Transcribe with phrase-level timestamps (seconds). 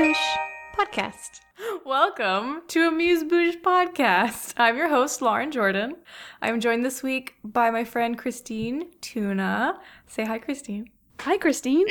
[0.00, 0.38] Bouche
[0.78, 1.40] podcast.
[1.84, 4.54] Welcome to Amuse Bouche Podcast.
[4.56, 5.96] I'm your host, Lauren Jordan.
[6.40, 9.74] I'm joined this week by my friend Kristine Thune.
[10.06, 10.86] Say hi, Kristine.
[11.20, 11.84] Hi, Kristine.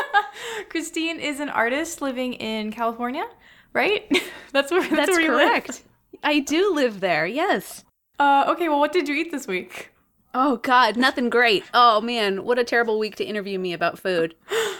[0.70, 3.28] Kristine is an artist living in California,
[3.72, 4.10] right?
[4.52, 5.68] that's where that's, That's where correct.
[5.68, 5.84] live.
[6.24, 7.84] I do live there, yes.
[8.18, 9.92] Uh, okay, well, what did you eat this week?
[10.34, 11.62] Oh, God, nothing great.
[11.72, 14.34] Oh, man, what a terrible week to interview me about food.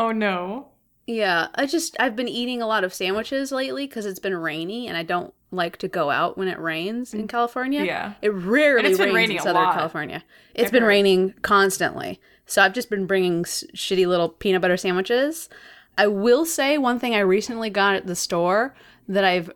[0.00, 0.68] Oh no.
[1.10, 4.86] Yeah, I just, I've been eating a lot of sandwiches lately because it's been rainy
[4.88, 7.82] and I don't like to go out when it rains in California.
[7.82, 8.12] Yeah.
[8.20, 9.74] It rarely And it's been rains in Southern lot.
[9.74, 10.22] California.
[10.54, 10.88] It's I've been heard.
[10.88, 12.20] raining constantly.
[12.44, 15.48] So I've just been bringing s- shitty little peanut butter sandwiches.
[15.96, 18.74] I will say one thing I recently got at the store
[19.08, 19.50] that I've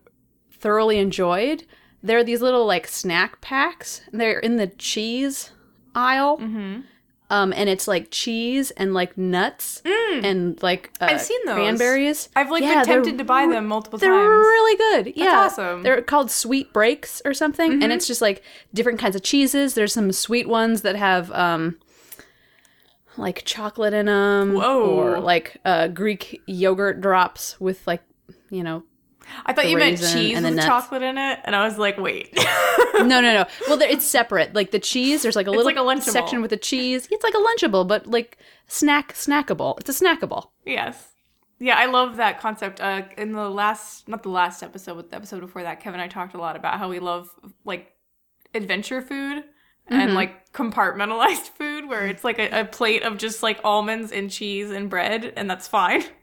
[0.50, 1.64] thoroughly enjoyed.
[2.02, 4.00] There are these little like snack packs.
[4.10, 5.50] They're in the cheese
[5.94, 6.38] aisle.
[6.38, 6.80] Mm-hmm.
[7.32, 11.12] Um, and it's like cheese and like nuts and like uh, Mm.
[11.14, 11.54] I've seen those.
[11.54, 12.28] cranberries.
[12.36, 14.10] I've like Yeah, been tempted to buy them multiple times.
[14.10, 15.16] they're really good.
[15.16, 15.64] yeah, awesome.
[15.64, 15.82] Mm-hmm.
[15.82, 18.42] They're called sweet breaks or something, and it's just like
[18.74, 19.72] different kinds of cheeses.
[19.72, 21.78] There's some sweet ones that have um,
[23.16, 24.90] like chocolate in them, Whoa.
[24.90, 28.02] or like uh, Greek yogurt drops with like
[28.50, 28.82] you know.
[29.46, 30.66] I thought you meant cheese and with nuts.
[30.66, 32.38] chocolate in it, and I was like, wait.
[32.94, 33.46] No, no, no.
[33.68, 34.54] Well, it's separate.
[34.54, 37.08] Like the cheese, there's like a little like a section with the cheese.
[37.10, 39.80] It's like a lunchable, but like snack snackable.
[39.80, 40.50] It's a snackable.
[40.64, 41.08] Yes.
[41.58, 42.80] Yeah, I love that concept.
[42.80, 46.04] Uh, in the last, not the last episode, but the episode before that, Kevin and
[46.04, 47.28] I talked a lot about how we love
[47.64, 47.92] like
[48.54, 49.44] adventure food
[49.88, 54.30] and like compartmentalized food, where it's like a, a plate of just like almonds and
[54.30, 56.04] cheese and bread, and that's fine.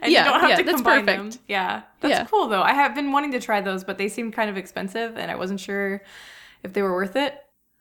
[0.00, 1.32] And Yeah, you don't have yeah, to that's combine perfect.
[1.34, 1.42] them.
[1.48, 2.24] Yeah, that's Yeah.
[2.26, 2.62] cool though.
[2.62, 5.34] I have been wanting to try those, but they seem kind of expensive, and I
[5.36, 6.02] wasn't sure
[6.62, 7.38] if they were worth it.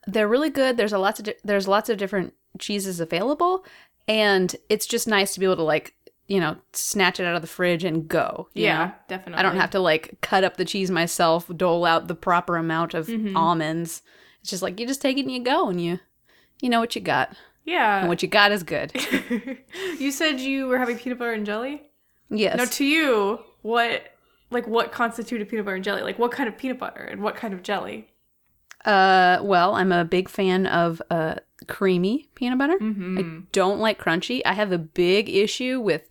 [0.08, 0.78] they're really good.
[0.78, 3.64] There's a lots of di- there's lots of different cheeses available,
[4.08, 5.94] and it's just nice to be able to like
[6.28, 8.48] you know snatch it out of the fridge and go.
[8.53, 8.92] Yeah, know?
[9.08, 9.39] definitely.
[9.39, 12.93] I don't have to like cut up the cheese myself, dole out the proper amount
[12.95, 13.37] of Mm-hmm.
[13.37, 14.02] almonds.
[14.42, 15.99] It's just like you just take it and you go, and you
[16.61, 17.36] you know what you got,
[17.66, 17.99] Yeah.
[17.99, 18.92] and what you got is good.
[19.99, 21.83] you said you were having peanut butter and jelly.
[22.30, 22.58] Yes.
[22.58, 24.16] Now, to you, what
[24.49, 26.02] like what constituted peanut butter and jelly?
[26.02, 28.08] Like, what kind of peanut butter and what kind of jelly?
[28.86, 31.36] Uh, well, I'm a big fan of uh
[31.67, 32.77] creamy peanut butter.
[32.80, 33.17] Mm-hmm.
[33.17, 34.42] I don't like crunchy.
[34.45, 36.10] I have a big issue with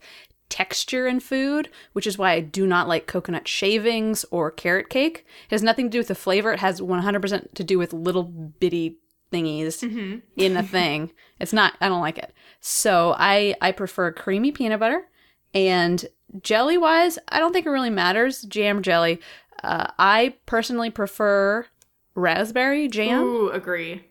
[0.49, 5.25] texture in food, which is why I do not like coconut shavings or carrot cake.
[5.47, 6.53] It has nothing to do with the flavor.
[6.53, 8.97] It has 100% to do with little bitty
[9.33, 10.19] thingies Mm-hmm.
[10.37, 11.13] in the thing.
[11.39, 12.33] It's not I don't like it.
[12.61, 15.07] So, I I prefer creamy peanut butter
[15.55, 16.05] and
[16.43, 18.43] jelly wise, I don't think it really matters.
[18.43, 19.21] Jam jelly.
[19.65, 21.67] Uh, I personally prefer
[22.15, 23.23] raspberry jam.
[23.23, 24.05] Ooh, agree.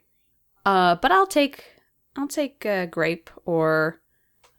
[0.65, 1.63] Uh, but I'll take
[2.17, 4.01] I'll take uh, grape or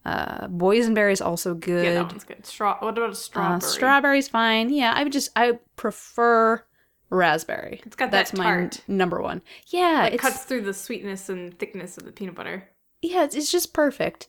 [0.05, 1.85] uh, boysenberry is also good.
[1.85, 2.47] Yeah, that one's good.
[2.47, 2.79] Straw.
[2.81, 3.57] What about a strawberry?
[3.57, 4.71] uh, strawberry's fine.
[4.73, 6.65] Yeah, I would just I prefer
[7.11, 7.81] raspberry.
[7.85, 8.81] It's got that That's my tart.
[8.89, 9.43] n- number one.
[9.67, 12.69] Yeah, It cuts through the sweetness and thickness of the peanut butter.
[13.03, 14.29] yeah, it's, it's just perfect.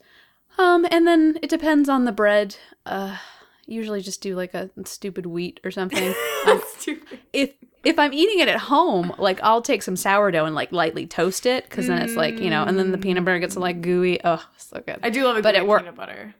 [0.58, 2.58] Um, and then it depends on the bread.
[2.86, 3.18] Uh,
[3.66, 6.14] usually just do like a stupid wheat or something.
[6.48, 7.20] um, Stupid.
[7.32, 7.52] if
[7.84, 11.46] if I'm eating it at home, like I'll take some sourdough and like lightly toast
[11.46, 14.20] it because then it's like you know, and then the peanut butter gets like gooey.
[14.24, 15.00] Oh, so good.
[15.02, 16.36] I do love a But at work- peanut butter.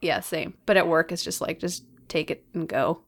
[0.00, 0.54] yeah, same.
[0.64, 3.00] But at work, it's just like just take it and go.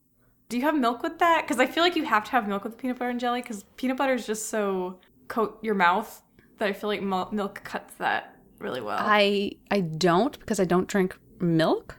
[0.48, 1.42] Do you have milk with that?
[1.42, 3.64] Because I feel like you have to have milk with peanut butter and jelly because
[3.76, 4.98] peanut butter is just so
[5.28, 6.22] coat your mouth
[6.59, 8.98] that I feel like milk cuts that really well.
[8.98, 11.97] I I don't because I don't drink milk.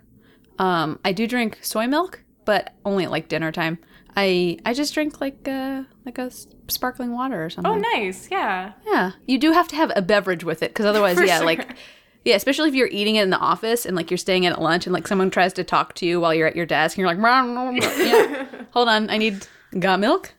[0.57, 3.77] Um, I do drink soy milk, but only at like dinner time.
[4.15, 6.31] I I just drink like a like a
[6.67, 7.71] sparkling water or something.
[7.71, 8.29] oh, nice.
[8.31, 8.73] Yeah.
[8.85, 11.45] Yeah, you do have to have a beverage with it because otherwise, yeah, sure.
[11.45, 11.75] like
[12.25, 14.61] yeah, especially if you're eating it in the office and like you're staying in at
[14.61, 17.01] lunch and like someone tries to talk to you while you're at your desk and
[17.01, 19.47] you're like, yeah, hold on, I need
[19.79, 20.33] got milk.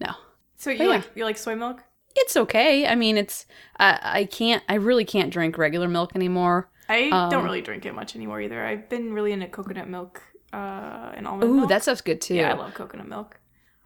[0.00, 0.12] No,
[0.56, 0.90] So you But yeah.
[0.90, 1.82] like you like soy milk?
[2.16, 2.86] it's okay.
[2.86, 3.46] I mean, it's
[3.78, 6.68] I I can't I really can't drink regular milk anymore.
[6.88, 8.64] I Um, don't really drink it much anymore either.
[8.64, 10.20] I've been really into coconut milk
[10.52, 11.68] uh, and almond Ooh, milk.
[11.68, 12.34] that stuff's good too.
[12.34, 13.38] yeah, I love coconut milk.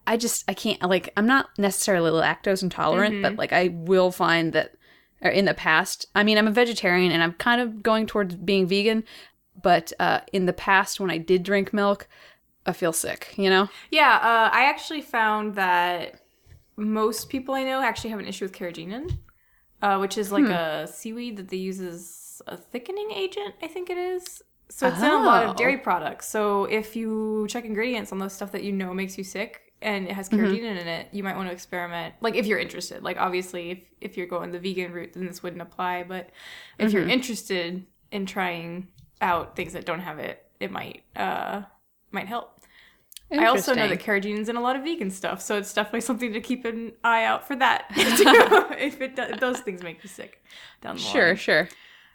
[0.07, 4.53] I just I can't like I'm not necessarily lactose intolerant, but like I will find
[4.55, 4.75] that
[5.23, 8.35] or in the past, I mean I'm a vegetarian and I'm kind of going towards
[8.37, 9.05] being vegan,
[9.61, 12.09] but uh in the past when I did drink milk,
[12.67, 13.69] I feel sick, you know?
[13.91, 16.21] Yeah, uh, I actually found that
[16.77, 19.19] most people I know actually have an issue with carrageenan,
[19.83, 20.35] uh, which is Hmm.
[20.35, 23.55] like a seaweed that they use as a thickening agent.
[23.63, 24.43] I think it is.
[24.71, 25.51] So it's in a lot Oh.
[25.51, 26.27] of dairy products.
[26.29, 30.07] So if you check ingredients on those stuff that you know makes you sick and
[30.09, 30.45] it has Mm-hmm.
[30.45, 32.15] carrageenan in it, you might want to experiment.
[32.21, 33.03] Like if you're interested.
[33.05, 36.03] Like obviously, if if you're going the vegan route, then this wouldn't apply.
[36.03, 36.31] But
[36.79, 36.97] if Mm-hmm.
[36.97, 38.89] you're interested in trying
[39.21, 41.63] out things that don't have it, it might uh,
[42.11, 42.51] might help.
[43.33, 46.33] I also know that carrageenan's in a lot of vegan stuff, so it's definitely something
[46.35, 47.87] to keep an eye out for that.
[48.79, 50.43] if it do- those things make you sick
[50.81, 51.37] down the Sure, line.
[51.37, 51.69] sure.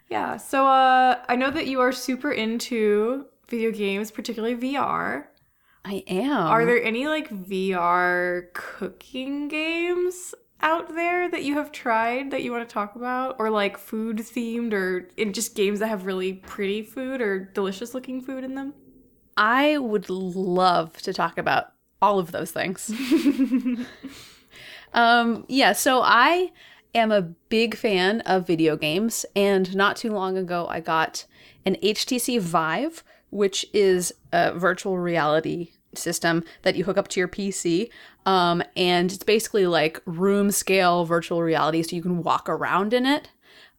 [0.08, 0.36] Yeah.
[0.38, 5.26] So uh, I know that you are super into video games, particularly VR.
[5.84, 6.46] I am.
[6.46, 12.52] Are there any like VR cooking games out there that you have tried that you
[12.52, 16.34] want to talk about, or like food themed, or in just games that have really
[16.34, 18.74] pretty food or delicious looking food in them?
[19.36, 21.72] I would love to talk about
[22.02, 22.92] all of those things.
[24.92, 26.52] um, yeah, so I
[26.94, 31.26] am a big fan of video games, and not too long ago, I got
[31.64, 37.28] an HTC Vive, which is a virtual reality system that you hook up to your
[37.28, 37.90] PC.
[38.26, 43.06] Um, and it's basically like room scale virtual reality, so you can walk around in
[43.06, 43.30] it.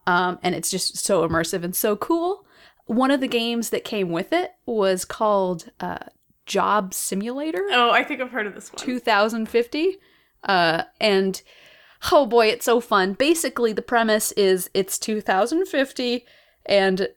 [0.07, 2.45] Um, and it's just so immersive and so cool.
[2.85, 5.99] One of the games that came with it was called uh,
[6.45, 8.83] Job Simulator Oh, I think I've heard of this one.
[8.83, 9.97] 2050.
[10.43, 11.41] Uh, and
[12.11, 13.13] oh boy, it's so fun.
[13.13, 16.25] Basically, the premise is it's 2050
[16.65, 17.07] and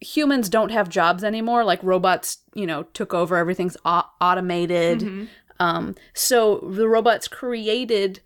[0.00, 1.64] humans don't have jobs anymore.
[1.64, 5.28] Like robots, you know, took over, everything's au- automated.
[5.60, 8.20] Um, so the robots created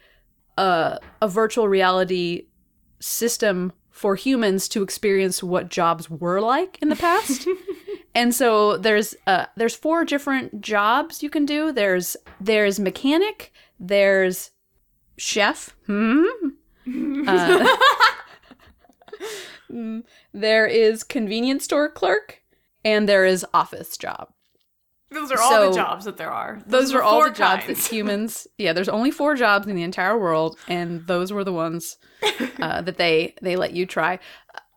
[0.58, 2.46] a, a virtual reality
[3.00, 7.46] system for humans to experience what jobs were like in the past.
[8.14, 11.72] and so there's uh there's four different jobs you can do.
[11.72, 14.50] There's there's mechanic, there's
[15.16, 16.24] chef, hmm?
[17.28, 17.76] Uh,
[19.72, 20.02] mm,
[20.32, 22.42] there is convenience store clerk,
[22.84, 24.28] and there is office job.
[25.10, 26.62] Those are all the jobs that there are.
[26.66, 27.82] Those, are all four the jobs kinds.
[27.84, 28.46] that humans.
[28.58, 31.98] Yeah, there's only four jobs in the entire world, and those were the ones
[32.60, 34.18] uh, that they they let you try.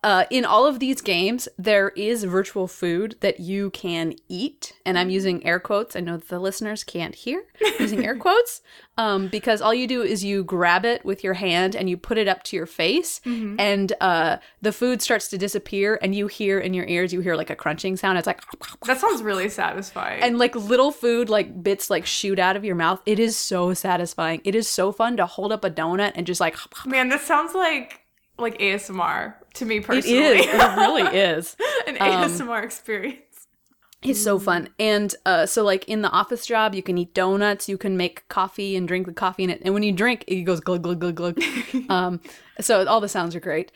[0.05, 4.99] Uh, in all of these games, there is virtual food that you can eat, and
[4.99, 5.95] I'm using air quotes.
[5.95, 8.61] I know the listeners can't hear I'm using air quotes
[8.99, 12.19] um, because all you do is you grab it with your hand and you put
[12.19, 16.59] it up to your face, and uh, the food starts to disappear, and you hear
[16.59, 18.19] in your ears, you hear like a crunching sound.
[18.19, 18.43] It's like
[18.85, 20.21] That sounds really satisfying.
[20.21, 23.73] and like little food like bits like shoot out of your mouth it is so
[23.73, 26.55] satisfying it is so fun to hold up a donut and just like
[26.85, 28.04] Man, this sounds like
[28.37, 30.17] like ASMR to me personally.
[30.17, 30.45] is.
[30.47, 31.55] it really is.
[31.87, 33.19] An Um, ASMR experience.
[34.01, 34.69] it's so fun.
[34.79, 38.27] And uh so like in the office job you can eat donuts you can make
[38.29, 39.61] coffee and drink the coffee in it.
[39.63, 41.41] And when you drink it goes glug glug glug glug.
[41.89, 42.19] Um
[42.59, 43.71] so all the sounds are great.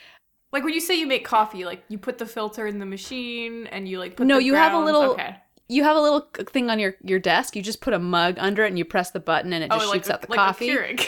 [0.51, 3.67] Like when you say you make coffee, like you put the filter in the machine
[3.67, 5.35] and you like put No, the you have a little- okay.
[5.69, 8.65] You have a little thing on your your desk you just put a mug under
[8.65, 10.37] it and you press the button and it just oh, shoots a, out the like
[10.37, 10.97] coffee.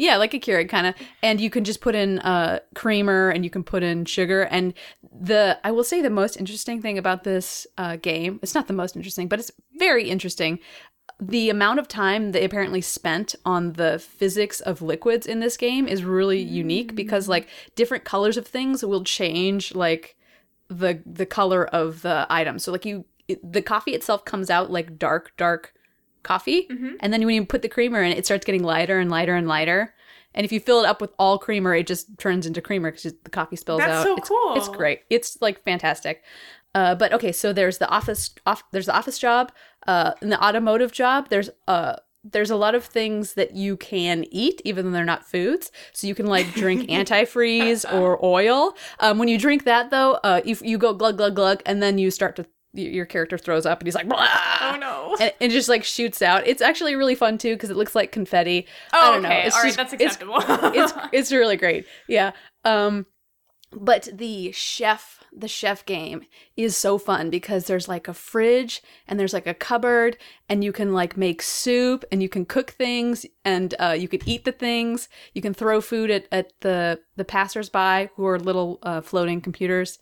[0.00, 0.94] Yeah, like a Keurig kind of.
[1.22, 4.42] And you can just put in uh, creamer and you can put in sugar.
[4.44, 4.72] And
[5.12, 8.72] the I will say the most interesting thing about this uh, game, it's not the
[8.72, 10.58] most interesting, but it's very interesting.
[11.20, 15.86] The amount of time they apparently spent on the physics of liquids in this game
[15.86, 20.16] is really unique because like different colors of things will change like
[20.68, 22.58] the the color of the item.
[22.58, 25.72] So like you it, the coffee itself comes out like dark dark
[26.22, 26.66] coffee
[27.00, 29.48] and then when you put the creamer in it starts getting lighter and lighter and
[29.48, 29.94] lighter.
[30.34, 33.14] And if you fill it up with all creamer, it just turns into creamer because
[33.24, 34.04] the coffee spills That's out.
[34.04, 34.54] so it's, cool.
[34.54, 35.00] It's great.
[35.10, 36.22] It's like fantastic.
[36.74, 38.34] Uh, but okay, so there's the office.
[38.46, 39.50] Off, there's the office job.
[39.86, 44.24] Uh, in the automotive job, there's uh, there's a lot of things that you can
[44.30, 45.72] eat, even though they're not foods.
[45.92, 48.76] So you can like drink antifreeze or oil.
[49.00, 51.98] Um, when you drink that though, uh, you you go glug glug glug, and then
[51.98, 54.26] you start to your character throws up, and he's like, Blah!
[54.60, 55.16] Oh no.
[55.20, 56.46] and it just like shoots out.
[56.46, 58.66] It's actually really fun too because it looks like confetti.
[58.92, 59.42] oh, I don't okay.
[59.46, 60.36] It's All right, just- that's it's- acceptable.
[60.80, 61.86] it's it's really great.
[62.08, 62.32] Yeah.
[62.64, 63.06] Um
[63.72, 66.22] but the chef the chef game
[66.56, 70.16] is so fun because there's like a fridge and there's like a cupboard
[70.48, 74.18] and you can like make soup and you can cook things and uh, you can
[74.28, 78.80] eat the things you can throw food at, at the the passersby who are little
[78.82, 80.00] uh, floating computers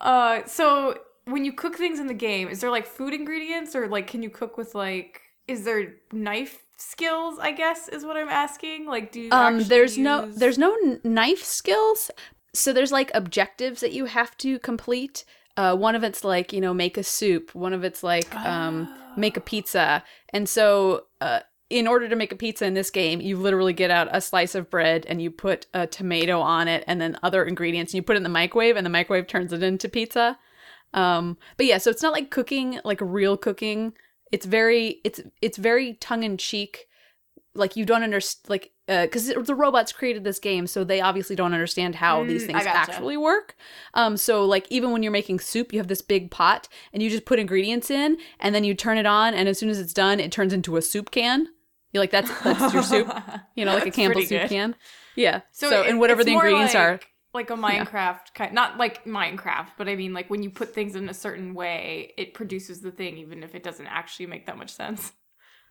[0.00, 3.88] uh, so when you cook things in the game, is there like food ingredients or
[3.88, 7.38] like can you cook with like is there knife skills?
[7.38, 8.86] I guess is what I'm asking.
[8.86, 12.10] Like, do you um there's no there's no knife skills
[12.54, 15.24] so there's like objectives that you have to complete
[15.56, 18.88] uh one of it's like you know make a soup one of it's like um
[19.16, 21.40] make a pizza and so uh
[21.70, 24.54] in order to make a pizza in this game, you literally get out a slice
[24.54, 28.02] of bread and you put a tomato on it and then other ingredients and you
[28.02, 30.38] put it in the microwave and the microwave turns it into pizza.
[30.94, 33.92] Um, but yeah, so it's not like cooking, like real cooking.
[34.32, 36.86] It's very, it's it's very tongue in cheek
[37.56, 41.54] like you don't understand like because the robots created this game so they obviously don't
[41.54, 42.76] understand how these Mm, things gotcha.
[42.92, 43.54] actually work.
[43.94, 47.08] Um so like even when you're making soup you have this big pot and you
[47.10, 49.92] just put ingredients in and then you turn it on and as soon as it's
[49.92, 51.46] done it turns into a soup can.
[51.92, 53.08] You're like that's that's your soup.
[53.54, 54.48] You know like a campbell's soup good.
[54.50, 54.74] can.
[55.14, 55.42] Yeah.
[55.52, 56.98] So, it- and whatever the ingredients are
[57.34, 60.94] like- a Minecraft kind, not like Minecraft, but I mean like when you put things
[60.96, 64.56] in a certain way, it produces the thing, even if it doesn't actually make that
[64.56, 65.12] much sense.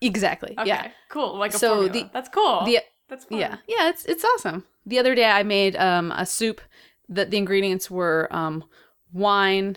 [0.02, 1.36] exactly Okay, yeah cool.
[1.38, 1.92] Like a So formula.
[1.92, 2.64] the- that's cool.
[2.64, 3.38] the that's fun.
[3.38, 4.64] Yeah, yeah, it's it's awesome.
[4.86, 6.60] The other day I made um a soup
[7.08, 8.64] that the ingredients were um
[9.12, 9.76] wine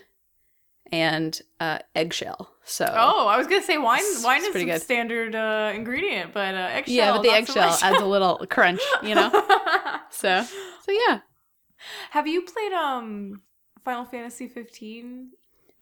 [0.92, 2.50] and uh eggshell.
[2.64, 4.02] So Oh, I was gonna say wine.
[4.24, 6.96] Wine is a standard uh, ingredient, but uh, eggshell.
[6.96, 9.30] yeah, but the not so eggshell adds a little crunch, you know.
[10.10, 11.20] So so yeah.
[12.12, 13.42] Have you played um
[13.84, 15.32] Final Fantasy 15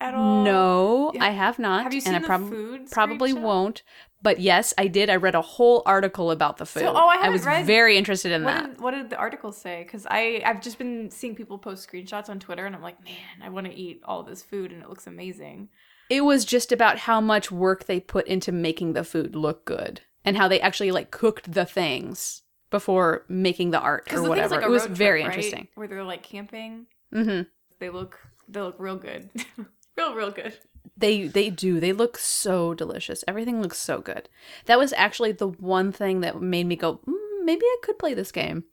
[0.00, 0.44] at all?
[0.44, 1.24] No, Yeah.
[1.24, 2.90] I have not, Have you seen and I the prob- food?
[2.90, 3.40] probably screenshot?
[3.42, 3.82] won't.
[4.22, 5.08] But yes, I did.
[5.10, 6.80] I read a whole article about the food.
[6.80, 8.70] So- oh, I haven't was read- very interested in What that.
[8.72, 9.82] did, what did the article say?
[9.84, 13.42] Because I I've just been seeing people post screenshots on Twitter, and I'm like, man,
[13.42, 15.68] I want to eat all this food, and it looks amazing.
[16.08, 20.02] It was just about how much work they put into making the food look good
[20.24, 22.42] and how they actually like cooked the things
[22.76, 24.56] before making the art or the whatever.
[24.56, 25.26] like it was trip, very right?
[25.26, 25.68] interesting.
[25.74, 26.86] Where they're like camping.
[27.12, 27.42] hmm
[27.78, 28.18] They look
[28.48, 29.30] they look real good,
[29.96, 30.54] real real good.
[30.96, 31.80] They they do.
[31.80, 33.24] They look so delicious.
[33.28, 34.28] Everything looks so good.
[34.66, 38.14] That was actually the one thing that made me go, mm, maybe I could play
[38.14, 38.64] this game.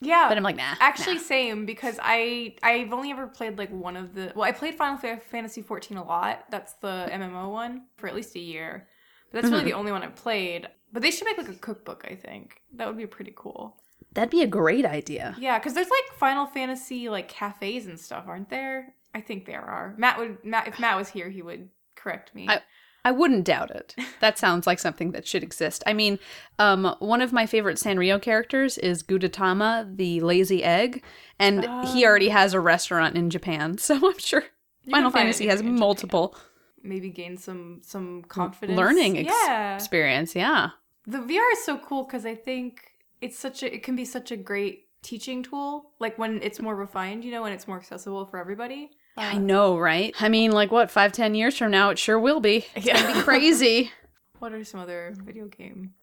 [0.00, 0.74] Yeah, But I'm like, nah.
[0.80, 1.22] Actually, nah.
[1.22, 4.32] same because I I've only ever played like one of the.
[4.34, 6.44] Well, I played Final Fantasy 14 a lot.
[6.50, 8.86] That's the MMO one for at least a year.
[9.32, 9.70] But that's really Mm-hmm.
[9.70, 10.68] the only one I've played.
[10.92, 12.06] But they should make like a cookbook.
[12.10, 13.76] I think that would be pretty cool.
[14.12, 15.36] that'd be a great idea.
[15.38, 18.94] Yeah, because there's like Final Fantasy like cafes and stuff, aren't there?
[19.14, 19.94] I think there are.
[19.98, 22.48] Matt would Matt if Matt was here, he would correct me.
[22.48, 22.62] I-
[23.04, 23.94] I wouldn't doubt it.
[24.20, 25.82] That sounds like something that should exist.
[25.86, 26.18] I mean,
[26.58, 31.04] um, one of my favorite Sanrio characters is Gudetama, the lazy egg,
[31.38, 32.08] and he Oh.
[32.08, 33.78] already has a restaurant in Japan.
[33.88, 34.42] So I'm sure
[34.84, 36.44] You Final Fantasy has multiple Japan.
[36.82, 38.76] Maybe gain some some confidence.
[38.76, 39.74] learning ex- yeah.
[39.74, 40.34] experience.
[40.34, 40.70] Yeah.
[41.06, 44.30] the VR is so cool because I think it's such a it can be such
[44.30, 45.90] a great teaching tool.
[46.00, 48.90] Like when it's more refined, you know, and it's more accessible for everybody.
[49.16, 50.14] I uh, know, right?
[50.20, 52.66] I mean, like what, five, ten years from now, it sure will be.
[52.74, 53.22] It's gonna be Yeah.
[53.30, 53.90] crazy.
[54.38, 55.94] What are some other video game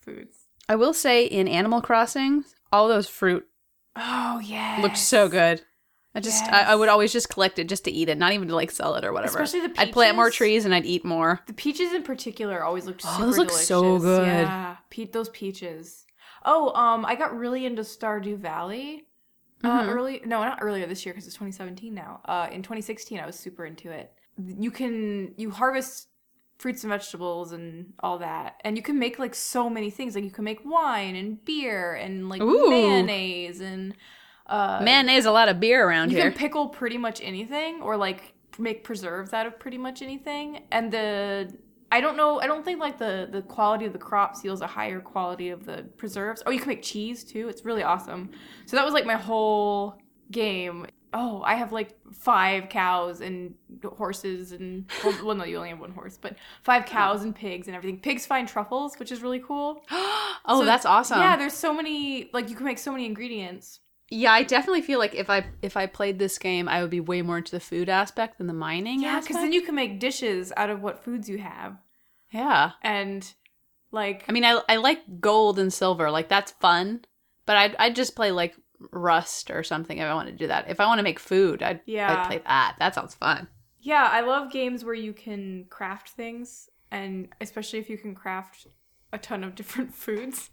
[0.00, 0.46] foods?
[0.68, 3.46] I will say, in Animal Crossing, all those fruit
[3.96, 5.62] Oh yeah, looked so good.
[6.14, 8.48] I just, I, I would always just collect it just to eat it, not even
[8.48, 9.40] to like sell it or whatever.
[9.40, 11.40] Especially the I'd plant more trees and I'd eat more.
[11.46, 13.68] The peaches in particular always looked Oh, super those look delicious.
[13.68, 14.26] so good.
[14.46, 16.04] Yeah, pe- those peaches.
[16.44, 19.06] Oh, um, I got really into Stardew Valley.
[19.64, 19.88] Uh, Mhm.
[19.94, 22.20] early, no, not earlier this year because it's 2017 now.
[22.24, 24.12] Uh, in 2016, I was super into it.
[24.44, 26.08] You can you harvest
[26.58, 30.14] fruits and vegetables and all that, and you can make like so many things.
[30.16, 32.68] Like you can make wine and beer and like Ooh.
[32.68, 33.94] mayonnaise and
[34.46, 36.26] uh, Mayonnaise, a lot of beer around you here.
[36.26, 40.64] You can pickle pretty much anything or like make preserves out of pretty much anything.
[40.70, 41.52] And the
[41.90, 44.66] I don't know, I don't think like the the quality of the crop seals a
[44.66, 46.42] higher quality of the preserves.
[46.46, 47.48] Oh, you can make cheese too.
[47.48, 48.30] It's really awesome.
[48.64, 49.98] So that was like my whole
[50.30, 50.86] game.
[51.14, 55.80] Oh, I have like five cows and horses and well, well no, you only have
[55.80, 58.00] one horse, but five cows and pigs and everything.
[58.00, 59.84] Pigs find truffles, which is really cool.
[59.90, 61.20] oh, So, that's awesome.
[61.20, 63.80] Yeah, there's so many like you can make so many ingredients.
[64.14, 67.00] Yeah, I definitely feel like if I if I played this game, I would be
[67.00, 69.00] way more into the food aspect than the mining.
[69.00, 71.78] Yeah, because then you can make dishes out of what foods you have.
[72.30, 72.72] yeah.
[72.82, 73.32] And
[73.90, 77.06] like I mean, I I like gold and silver, like that's fun.
[77.46, 78.54] But I'd I'd just play like
[78.90, 80.68] Rust or something if I want to do that.
[80.68, 82.12] If I want to make food, I'd Yeah.
[82.12, 82.76] I'd play that.
[82.80, 83.48] That sounds fun.
[83.80, 88.66] yeah, I love games where you can craft things and especially if you can craft
[89.10, 90.50] a ton of different foods.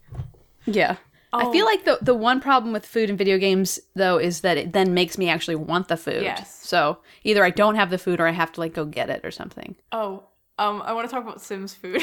[0.65, 0.95] Yeah.
[1.31, 1.51] I Oh.
[1.51, 4.73] feel like the the one problem with food and video games though is that it
[4.73, 6.23] then makes me actually want the food.
[6.23, 6.59] Yes.
[6.67, 9.21] So either I don't have the food or I have to like go get it
[9.23, 9.75] or something.
[9.91, 10.23] Oh,
[10.57, 12.01] um I want to talk about Sims food.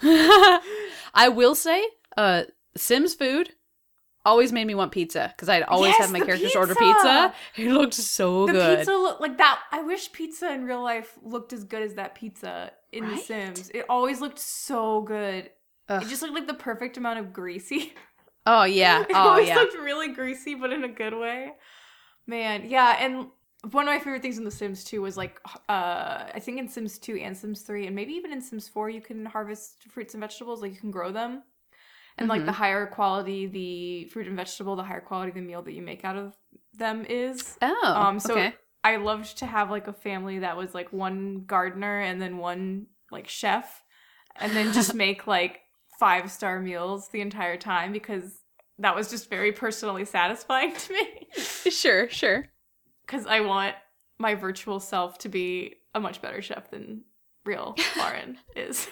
[0.02, 1.84] I will say,
[2.16, 2.44] uh,
[2.76, 3.52] Sims food
[4.24, 7.32] always made me want pizza because I'd always Yes, have my the characters order pizza!
[7.54, 7.68] pizza.
[7.70, 8.78] It looked so the good.
[8.78, 9.60] pizza look like that.
[9.72, 13.70] I wish pizza in real life looked as good as that pizza in The Sims.
[13.70, 15.50] It always looked so good.
[15.88, 16.02] Ugh.
[16.02, 17.94] It just looked like the perfect amount of greasy.
[18.46, 19.04] oh yeah.
[19.08, 19.56] It Oh always yeah.
[19.56, 21.52] looked really greasy, but in a good way.
[22.26, 23.28] Man, yeah, and
[23.70, 26.68] one of my favorite things in The Sims 2 was like, uh, I think in
[26.68, 30.14] Sims 2 and Sims 3, and maybe even in Sims 4, you can harvest fruits
[30.14, 31.42] and vegetables, like you can grow them.
[32.18, 32.46] And like Mhm.
[32.46, 36.04] the higher quality the fruit and vegetable, the higher quality the meal that you make
[36.04, 36.34] out of
[36.72, 37.58] them is.
[37.60, 37.92] Oh.
[37.94, 38.54] um, so okay.
[38.82, 42.86] I loved to have like a family that was like one gardener and then one
[43.10, 43.82] like chef,
[44.36, 45.60] and then just make like
[45.98, 48.42] five star meals the entire time because
[48.78, 51.26] that was just very personally satisfying to me.
[51.70, 52.46] Sure, sure.
[53.06, 53.74] Because I want
[54.18, 57.02] my virtual self to be a much better chef than
[57.44, 58.88] real Lauren is.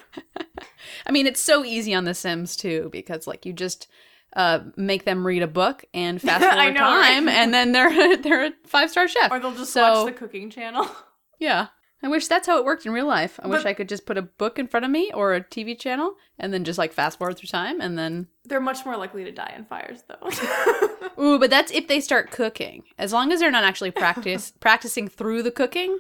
[1.07, 3.89] I mean, it's so easy on The Sims too because like you just
[4.37, 7.35] uh, make them read a book and fast forward know, time, right?
[7.37, 9.31] and then they're they're a five star chef.
[9.31, 10.89] Or they'll just So- watch the cooking channel.
[11.39, 11.67] Yeah.
[12.03, 13.41] I wish that's how it worked in real life.
[13.43, 15.79] I wish I could just put a book in front of me or a TV
[15.79, 19.25] channel and then just like fast forward through time and then They're much more likely
[19.25, 20.29] to die in fires though.
[21.23, 22.83] Ooh, but that's if they start cooking.
[22.99, 25.99] As long as they're not actually practice practicing through the cooking,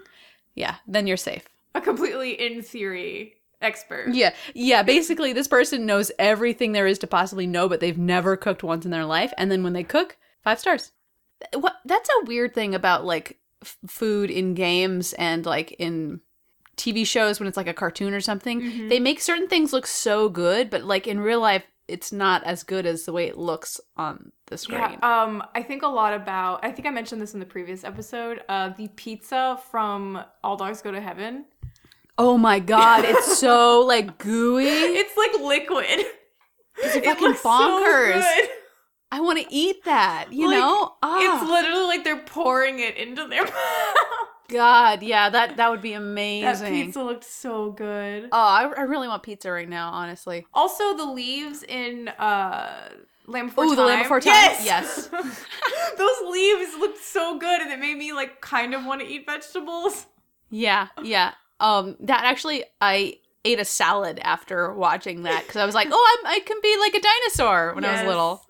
[0.54, 1.46] yeah, then you're safe.
[1.74, 4.10] a completely in theory expert.
[4.12, 4.34] Yeah.
[4.52, 8.62] Yeah, basically this person knows everything there is to possibly know, but they've never cooked
[8.62, 10.92] once in their life and then when they cook, 5 stars.
[11.54, 16.20] What that's a weird thing about like f- food in games and like in
[16.76, 18.60] TV shows when it's like a cartoon or something.
[18.60, 18.88] Mhm.
[18.88, 22.62] They make certain things look so good, but like in real life it's not as
[22.62, 24.78] good as the way it looks on the screen.
[24.80, 26.64] Yeah, um, I think a lot about.
[26.64, 28.40] I think I mentioned this in the previous episode.
[28.48, 31.44] Uh, the pizza from All Dogs Go to Heaven.
[32.16, 34.64] Oh my god, it's so like gooey.
[34.66, 36.06] It's like liquid.
[36.78, 38.14] It's It fucking so bonkers.
[38.14, 38.48] good.
[39.14, 40.26] I want to eat that.
[40.32, 40.92] You Like, know?
[41.02, 43.54] Ah, It's literally like they're pouring it into their mouth.
[44.48, 46.64] God, yeah, that that would be amazing.
[46.64, 48.28] that pizza looked so good.
[48.30, 50.46] Oh, I, I really want pizza right now, honestly.
[50.52, 52.88] Also, the leaves in uh,
[53.26, 53.76] Land Before Ooh, Time.
[53.76, 54.32] the Land Before Time?
[54.62, 55.06] Yes.
[55.98, 59.24] Those leaves looked so good, and it made me like kind of want to eat
[59.26, 60.06] vegetables.
[60.50, 61.32] Yeah, yeah.
[61.60, 66.18] Um, that actually, I ate a salad after watching that because I was like, oh,
[66.20, 68.43] I'm, I can be like a dinosaur when I was little.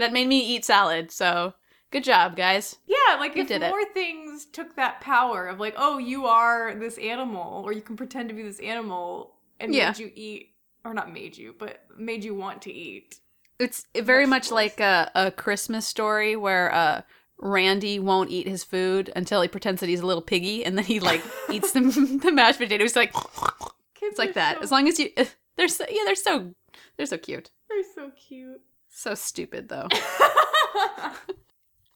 [0.00, 1.10] That made me eat salad.
[1.12, 1.54] So
[1.92, 2.76] good job, guys.
[2.86, 3.68] Yeah, like You if did it.
[3.70, 7.96] more things took that power of like, oh, you are this animal, or you can
[7.96, 9.90] pretend to be this animal, and Yeah.
[9.90, 10.54] made you eat,
[10.84, 13.20] or not made you, but made you want to eat.
[13.58, 17.02] It's very much like a, a Christmas story where uh,
[17.38, 20.84] Randy won't eat his food until he pretends that he's a little piggy, and then
[20.86, 21.80] he like eats the,
[22.22, 22.96] the mashed potatoes.
[22.96, 24.56] Like Kids it's like that.
[24.56, 25.10] so- As long as you,
[25.58, 26.54] they're so yeah, they're so
[26.96, 27.50] they're so cute.
[27.68, 28.62] they're so cute.
[28.90, 29.88] So stupid though.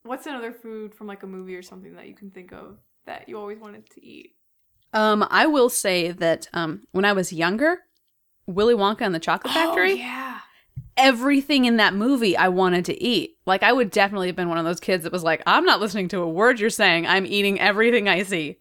[0.05, 3.29] What's another food from like a movie or something that you can think of that
[3.29, 4.35] you always wanted to eat?
[4.93, 7.79] Um, I will say that um, when I was younger,
[8.47, 10.39] Willy Wonka and the Chocolate Factory, Oh, yeah.
[10.97, 13.37] everything in that movie I wanted to eat.
[13.47, 15.81] Like I would definitely have been one of those kids that was like, I'm not
[15.81, 17.07] listening to a word you're saying.
[17.07, 18.59] I'm eating everything I see.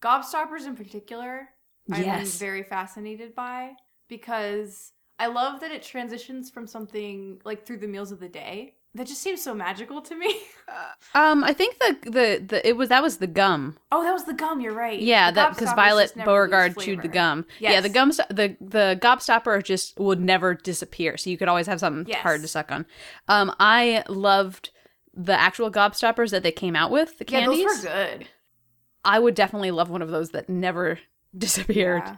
[0.00, 1.48] Gobstoppers in particular,
[1.92, 2.38] I'm Yes.
[2.38, 3.72] very fascinated by
[4.08, 8.74] because I love that it transitions from something like through the meals of the day.
[8.96, 10.36] That just seems so magical to me.
[11.14, 13.76] Um, I think the the the it was that was the gum.
[13.92, 14.60] Oh, that was the gum.
[14.60, 14.98] You're right.
[14.98, 17.44] Yeah, The that because Violet just never lose Beauregard chewed the gum.
[17.60, 17.94] Yeah, the Yes.
[17.94, 21.16] gum the the gobstopper just would never disappear.
[21.16, 22.22] So you could always have something Yes.
[22.22, 22.86] hard to suck on.
[23.28, 24.70] Um, I loved
[25.12, 27.18] the actual gobstoppers that they came out with.
[27.18, 27.64] The Yeah, candies.
[27.64, 28.28] those were good.
[29.04, 30.98] I would definitely love one of those that never
[31.38, 32.02] disappeared.
[32.06, 32.16] Yeah.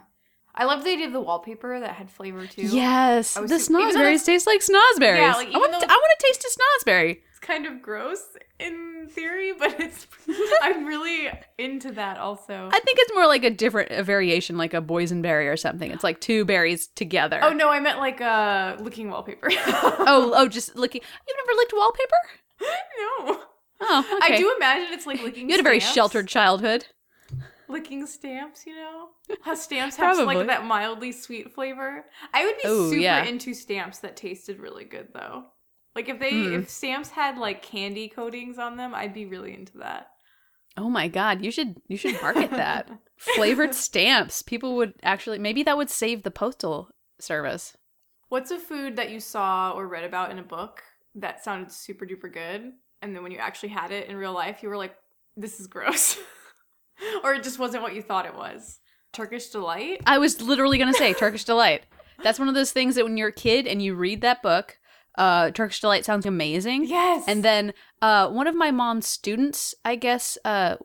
[0.59, 2.63] I love the idea of the wallpaper that had flavor too.
[2.63, 5.17] Yes, the su- even though snozberries taste like snozberries.
[5.17, 7.19] Yeah, like, I want though- I want to taste a snozberry.
[7.29, 8.23] It's kind of gross
[8.59, 10.07] in theory, but it's
[10.63, 12.69] I'm really into that also.
[12.73, 15.91] I think it's more like a different a variation, like a boysenberry or something.
[15.91, 17.39] It's like two berries together.
[17.43, 19.49] Oh no, I meant like uh licking wallpaper.
[19.67, 21.01] oh, oh, just licking.
[21.27, 22.15] You've never licked wallpaper?
[23.29, 23.41] no.
[23.79, 24.33] Oh, okay.
[24.33, 25.93] I do imagine it's like licking You had a very stamps.
[25.93, 26.87] sheltered childhood.
[27.69, 29.09] Licking stamps, you know?
[29.41, 30.35] How stamps have Probably.
[30.35, 32.05] like that mildly sweet flavor.
[32.33, 33.23] I would be Ooh, super yeah.
[33.25, 35.45] into stamps that tasted really good though.
[35.95, 36.53] Like if they Hmm.
[36.53, 40.07] if stamps had like candy coatings on them, I'd be really into that.
[40.77, 42.89] Oh my god, you should you should market that.
[43.17, 44.41] Flavored stamps.
[44.43, 47.75] People would actually maybe that would save the postal service.
[48.29, 50.83] What's a food that you saw or read about in a book
[51.15, 54.61] that sounded super duper good and then when you actually had it in real life
[54.61, 54.95] you were like
[55.35, 56.17] this is gross.
[57.23, 58.79] or it just wasn't what you thought it was.
[59.13, 60.01] Turkish delight?
[60.05, 61.83] I was literally going to say Turkish delight.
[62.23, 64.77] That's one of those things that when you're a kid and you read that book,
[65.17, 66.85] uh Turkish delight sounds amazing.
[66.85, 67.23] Yes.
[67.27, 70.75] And then uh, one of my mom's students, I guess, uh,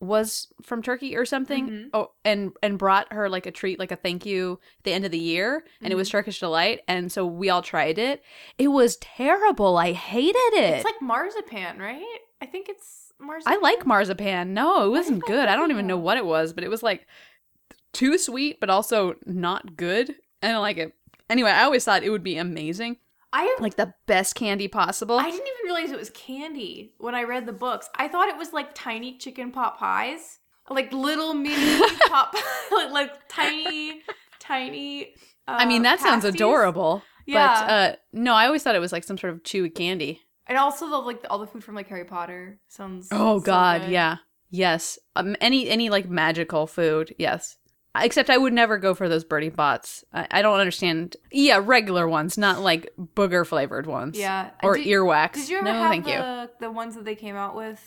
[0.00, 1.90] was from Turkey or something, Mhm.
[1.92, 5.04] oh, and and brought her like a treat, like a thank you at the end
[5.04, 8.22] of the year, and it was Turkish delight, and so we all tried it.
[8.56, 9.76] It was terrible.
[9.76, 10.74] I hated it.
[10.76, 12.18] It's like marzipan, right?
[12.40, 13.52] I think it's marzipan.
[13.52, 14.54] I like marzipan.
[14.54, 15.48] No, it wasn't good.
[15.48, 17.06] I don't even know what it was, but it was like
[17.92, 20.14] too sweet, but also not good.
[20.42, 20.94] I don't like it.
[21.28, 22.96] Anyway, I always thought it would be amazing,
[23.32, 25.18] I like the best candy possible.
[25.18, 27.88] I didn't even realize it was candy when I read the books.
[27.94, 31.78] I thought it was like tiny chicken pot pies, like little mini
[32.08, 32.34] pot,
[32.72, 34.02] like, like tiny,
[34.40, 35.14] tiny.
[35.46, 37.02] Uh, I mean, that sounds adorable.
[37.26, 37.60] Yeah.
[37.64, 40.22] But uh, no, I always thought it was like some sort of chewy candy.
[40.50, 43.08] And also the like all the food from like Harry Potter sounds.
[43.12, 43.90] Oh so God, good.
[43.92, 44.16] yeah,
[44.50, 44.98] yes.
[45.14, 47.56] Um, any any like magical food, yes.
[47.96, 50.04] Except I would never go for those Bertie Botts.
[50.12, 51.16] I, I don't understand.
[51.30, 54.18] Yeah, regular ones, not like booger flavored ones.
[54.18, 54.50] Yeah.
[54.62, 55.34] or did, earwax.
[55.34, 56.14] Did you ever no, have thank you.
[56.14, 57.80] the the ones that they came out with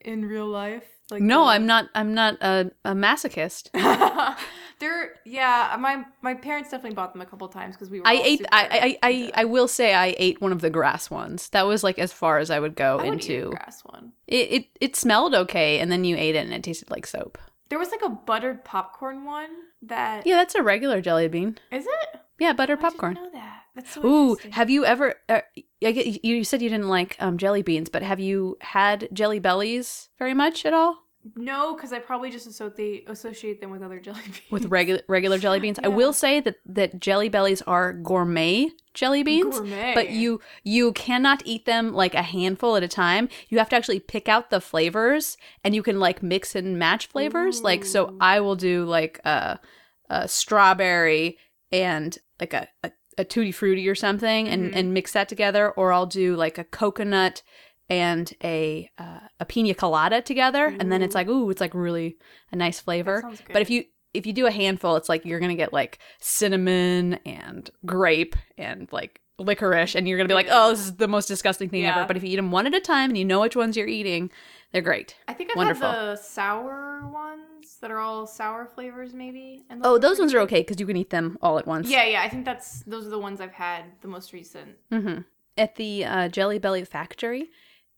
[0.00, 0.84] in real life?
[1.10, 1.86] Like No, the- I'm not.
[1.94, 3.70] I'm not a, a masochist.
[4.80, 5.76] They're yeah.
[5.78, 8.08] My my parents definitely bought them a couple times because we were.
[8.08, 8.38] I ate.
[8.38, 11.48] super I, I I I will say I ate one of the grass ones.
[11.50, 13.50] That was like as far as I would go I would into.
[13.50, 14.12] grass one.
[14.26, 17.38] It, it it smelled okay, and then you ate it, and it tasted like soap.
[17.68, 19.50] There was like a buttered popcorn one
[19.82, 21.58] that Yeah, that's a regular jelly bean.
[21.70, 22.20] is it?
[22.38, 23.14] Yeah, buttered I didn't popcorn.
[23.14, 23.62] know that.
[23.74, 25.14] That's so Ooh, have you ever?
[25.28, 25.42] Uh,
[25.84, 29.38] I get, you said you didn't like um, jelly beans, but have you had jelly
[29.38, 31.04] bellies very much at all
[31.36, 34.40] no, because I probably just associate associate them with other jelly beans.
[34.50, 35.78] with regular regular jelly beans?
[35.82, 39.58] I will say that that jelly bellies are gourmet jelly beans.
[39.58, 39.92] Gourmet.
[39.94, 43.28] But you you cannot eat them like a handful at a time.
[43.48, 47.06] You have to actually pick out the flavors, and you can like mix and match
[47.08, 47.62] flavors.
[47.62, 49.60] Like so, I will do like a,
[50.08, 51.38] a strawberry
[51.72, 54.76] and like a, a, a tutti frutti or something, and Mhm.
[54.76, 55.70] and mix that together.
[55.70, 57.42] Or I'll do like a coconut
[57.90, 62.16] and a uh, a pina colada together, and then it's like ooh, it's like really
[62.52, 63.22] a nice flavor.
[63.52, 67.14] But if you if you do a handful, it's like you're gonna get like cinnamon
[67.26, 71.26] and grape and like licorice, and you're gonna be like, oh, this is the most
[71.26, 71.96] disgusting thing Yeah.
[71.96, 72.06] ever.
[72.06, 73.86] But if you eat them one at a time and you know which ones you're
[73.88, 74.30] eating,
[74.72, 75.16] they're great.
[75.28, 75.88] I think I've Wonderful.
[75.90, 79.64] had the sour ones that are all sour flavors, maybe.
[79.70, 81.88] And Oh, those ones are okay because you can eat them all at once.
[81.90, 82.22] Yeah, yeah.
[82.22, 84.76] I think that's those are the ones I've had the most recent.
[84.90, 85.18] hmm
[85.56, 87.48] At the uh, Jelly Belly factory,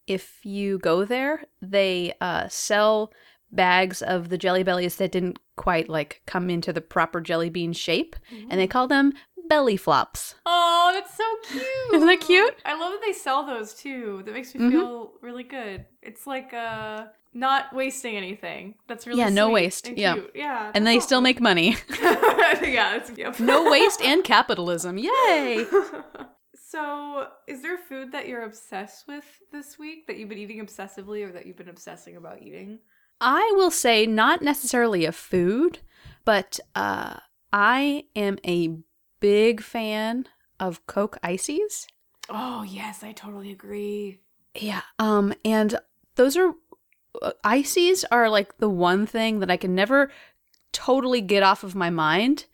[0.07, 3.13] if you go there, they uh, sell
[3.51, 7.73] bags of the Jelly Bellies that didn't quite like come into the proper jelly bean
[7.73, 8.17] shape,
[8.51, 9.13] and they call them
[9.49, 10.35] belly flops.
[10.47, 11.67] Oh, that's so cute.
[11.95, 12.57] Isn't that cute?
[12.65, 14.23] I love that they sell those too.
[14.25, 14.71] That makes me Mhm.
[14.71, 15.85] feel really good.
[16.01, 18.75] It's like uh not wasting anything.
[18.89, 19.89] That's really Yeah, no waste.
[19.89, 20.15] and Yeah.
[20.15, 20.31] cute.
[20.35, 20.71] Yeah.
[20.75, 21.77] And they still make money.
[22.01, 23.39] yeah, that's yep.
[23.41, 24.97] no waste and capitalism.
[24.99, 25.67] Yay!
[26.73, 31.23] so, is there food that you're obsessed with this week that you've been eating obsessively
[31.23, 32.79] or that you've been obsessing about eating?
[33.21, 35.81] I will say not necessarily a food,
[36.25, 37.17] but uh,
[37.53, 38.79] I am a
[39.21, 41.89] big fan of Coke ICEEs.
[42.31, 44.21] Oh, yes, I totally agree.
[44.55, 44.81] Yeah.
[44.99, 45.79] Um, and
[46.15, 46.55] those are
[47.21, 50.11] uh, ICEEs are like the one thing that I can never
[50.73, 52.47] totally get off of my mind.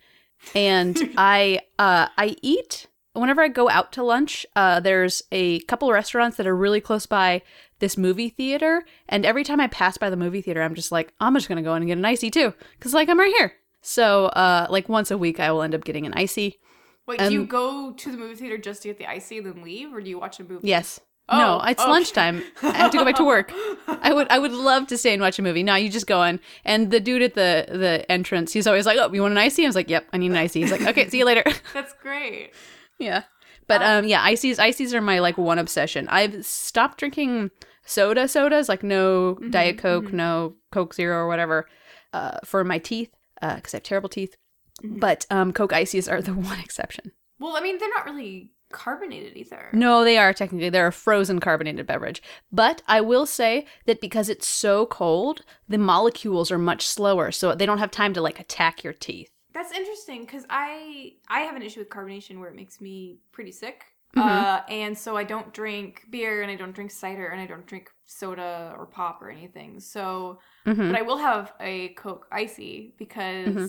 [0.56, 5.90] And I uh I eat whenever I go out to lunch, uh there's a couple
[5.92, 7.42] restaurants that are really close by
[7.80, 11.12] this movie theater, and every time I pass by the movie theater, I'm just like,
[11.20, 12.54] I'm just gonna go in and get an ICEE too.
[12.80, 13.52] Cause like I'm right here.
[13.82, 16.58] So uh like once a week I will end up getting an ICEE.
[17.06, 19.46] Wait, do you Um, go to the movie theater just to get the ICEE and
[19.46, 20.68] then leave, or do you watch a movie?
[20.68, 21.00] Yes.
[21.32, 21.88] no, Oh, it's oh.
[21.90, 22.42] lunchtime.
[22.62, 23.50] I have to go back to work.
[23.86, 25.62] I would I would love to stay and watch a movie.
[25.62, 26.40] No, you just go in.
[26.66, 29.64] And the dude at the the entrance, he's always like, "Oh, you want an ICEE?"
[29.64, 31.44] I was like, "Yep, I need an ICEE." He's like, "Okay, see you later."
[31.74, 32.50] That's great.
[32.98, 33.22] Yeah.
[33.66, 36.08] But um yeah, ICEEs ICEEs are my like one obsession.
[36.08, 37.50] I've stopped drinking
[37.84, 40.12] soda sodas, like no Mhm, Diet Coke, mhm.
[40.14, 41.68] no Coke Zero or whatever,
[42.12, 43.10] uh, for my teeth,
[43.42, 44.36] uh, because I have terrible teeth.
[44.82, 45.00] Mhm.
[45.00, 47.12] But um Coke ICEEs are the one exception.
[47.38, 49.70] Well, I mean, they're not really carbonated either.
[49.72, 52.22] No, they are technically they're a frozen carbonated beverage.
[52.52, 57.54] But I will say that because it's so cold, the molecules are much slower, so
[57.54, 59.30] they don't have time to like attack your teeth.
[59.58, 63.50] That's interesting because I I have an issue with carbonation where it makes me pretty
[63.50, 63.82] sick.
[64.14, 64.24] Mhm.
[64.24, 67.66] Uh, and so I don't drink beer and I don't drink cider and I don't
[67.66, 69.80] drink soda or pop or anything.
[69.80, 73.68] So, hmm but I will have a Coke ICEE because Mhm.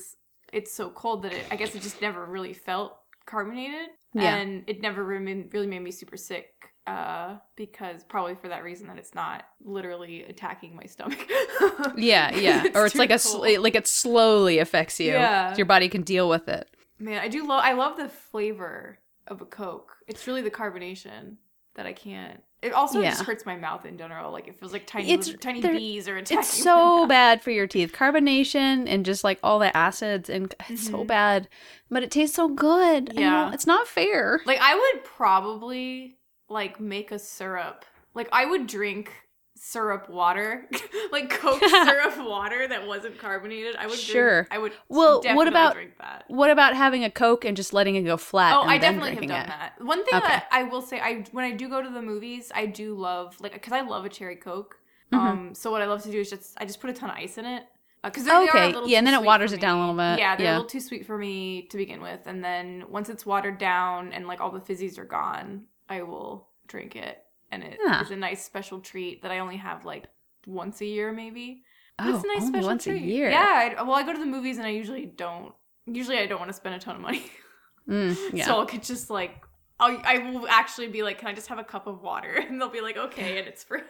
[0.54, 3.90] it's so cold that it, I guess it just never really felt carbonated.
[4.14, 4.36] Yeah.
[4.36, 6.54] And it never really made me super sick.
[6.88, 11.20] Uh, because probably for that reason that it's not literally attacking my stomach.
[11.96, 12.66] Yeah, yeah.
[12.74, 15.12] or it's like a sl- like it slowly affects you.
[15.12, 15.56] Yeah.
[15.56, 16.68] Your body can deal with it.
[16.98, 17.62] Man, I do love.
[17.64, 19.98] I love the flavor of a Coke.
[20.08, 21.36] It's really the carbonation
[21.76, 22.42] that I can't.
[22.62, 23.12] It also Yeah.
[23.12, 24.32] just hurts my mouth in general.
[24.32, 26.40] Like it feels like tiny, It's- tiny bees are attacking.
[26.40, 27.94] It's so bad for your teeth.
[27.94, 31.48] Carbonation and just like all the acids and it's so bad,
[31.90, 33.14] but it tastes so good.
[33.16, 33.52] Yeah.
[33.54, 34.42] it's not fair.
[34.46, 36.18] Like I would probably
[36.50, 37.86] like make a syrup.
[38.14, 39.12] Like I would drink
[39.56, 40.68] syrup water,
[41.12, 43.76] like Coke syrup water that wasn't carbonated.
[43.76, 44.48] I would drink- Sure.
[44.50, 44.72] I would.
[44.88, 46.24] Well, what about- drink that?
[46.28, 48.56] What about having a Coke and just letting it go flat?
[48.56, 49.48] Oh, I definitely have done it?
[49.48, 49.74] that.
[49.82, 50.28] One thing Okay.
[50.28, 53.36] that I will say, I when I do go to the movies, I do love
[53.42, 54.78] like because I love a cherry coke.
[55.12, 55.18] Mhm.
[55.18, 57.16] Um, so what I love to do is just I just put a ton of
[57.18, 57.64] ice in it,
[58.04, 60.46] because a Okay, yeah, and then it waters it down a little bit, Yeah, they're
[60.46, 60.52] yeah.
[60.52, 64.14] a little too sweet for me to begin with, and then once it's watered down
[64.14, 67.18] and like all the fizzies are gone, I will drink it,
[67.52, 68.06] and it is Yeah.
[68.12, 70.06] a nice special treat that I only have like
[70.46, 71.64] once a year, maybe.
[71.98, 73.30] Oh, it's a nice only special once a year.
[73.30, 75.54] Yeah, I, well, I go to the movies and I usually don't.
[75.86, 77.26] Usually, I don't want to spend a ton of money,
[77.90, 78.46] Mm, yeah.
[78.46, 79.44] so I could just like.
[79.82, 82.34] I'll, I will actually be like, can I just have a cup of water?
[82.48, 83.82] And they'll be like, okay, and it's free.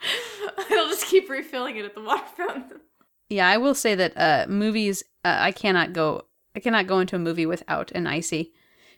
[0.70, 2.80] I'll just keep refilling it at the water fountain.
[3.28, 5.02] Yeah, I will say that uh, movies.
[5.24, 6.26] Uh, I cannot go.
[6.54, 8.52] I cannot go into a movie without an ICEE.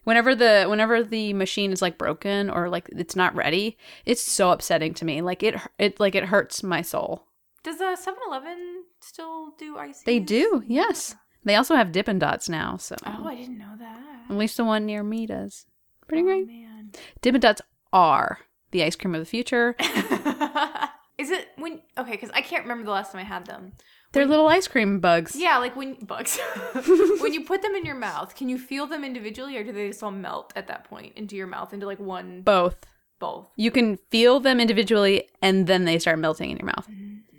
[0.07, 4.53] Whenever the whenever the machine is like broken or like it's not ready, it's so
[4.53, 5.21] upsetting to me.
[5.21, 7.27] Like it it like it hurts my soul.
[7.65, 10.03] Does uh 7-Eleven still do ice?
[10.07, 11.17] They do, yes.
[11.43, 14.01] They also have Dippin' Dots now, so Oh, I didn't know that.
[14.31, 15.67] at least the one near me does.
[16.07, 16.47] Pretty Oh, great.
[16.47, 16.93] man.
[17.21, 18.39] Dippin' Dots are
[18.71, 19.75] the ice cream of the future.
[21.19, 22.13] Is it when okay?
[22.13, 23.73] Because I can't remember the last time I had them.
[24.17, 25.37] They're little ice cream bugs.
[25.37, 26.39] Yeah, like when bugs.
[27.21, 29.89] when you put them in your mouth, can you feel them individually, or do they
[29.89, 32.87] just all melt at that point into your mouth into like one Both.
[33.19, 33.47] both?
[33.57, 36.89] You can feel them individually and then they start melting in your mouth.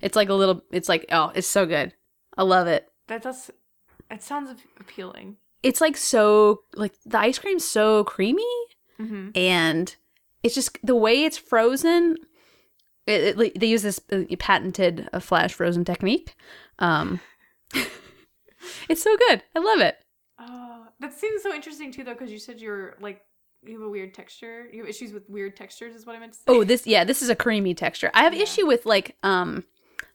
[0.01, 1.93] It's like a little it's like oh, it's so good.
[2.37, 2.87] I love it.
[3.07, 3.49] That does.
[4.11, 5.37] It sounds appealing.
[5.63, 8.43] It's like so like the ice cream's so creamy
[8.99, 9.29] Mm-hmm.
[9.35, 9.95] and
[10.41, 12.15] it's just the way it's frozen
[13.07, 16.35] it, it- they use this uh, patented uh, flash frozen technique.
[16.79, 17.19] Um
[18.89, 19.43] It's so good.
[19.55, 19.97] I love it.
[20.39, 23.21] Oh, that seems so interesting too, though, because you said you're like
[23.63, 24.67] you have a weird texture.
[24.71, 26.43] You have issues with weird textures, is what I meant to say.
[26.47, 28.11] Oh, this yeah, this is a creamy texture.
[28.13, 28.43] I have Yeah.
[28.43, 29.63] issue with like um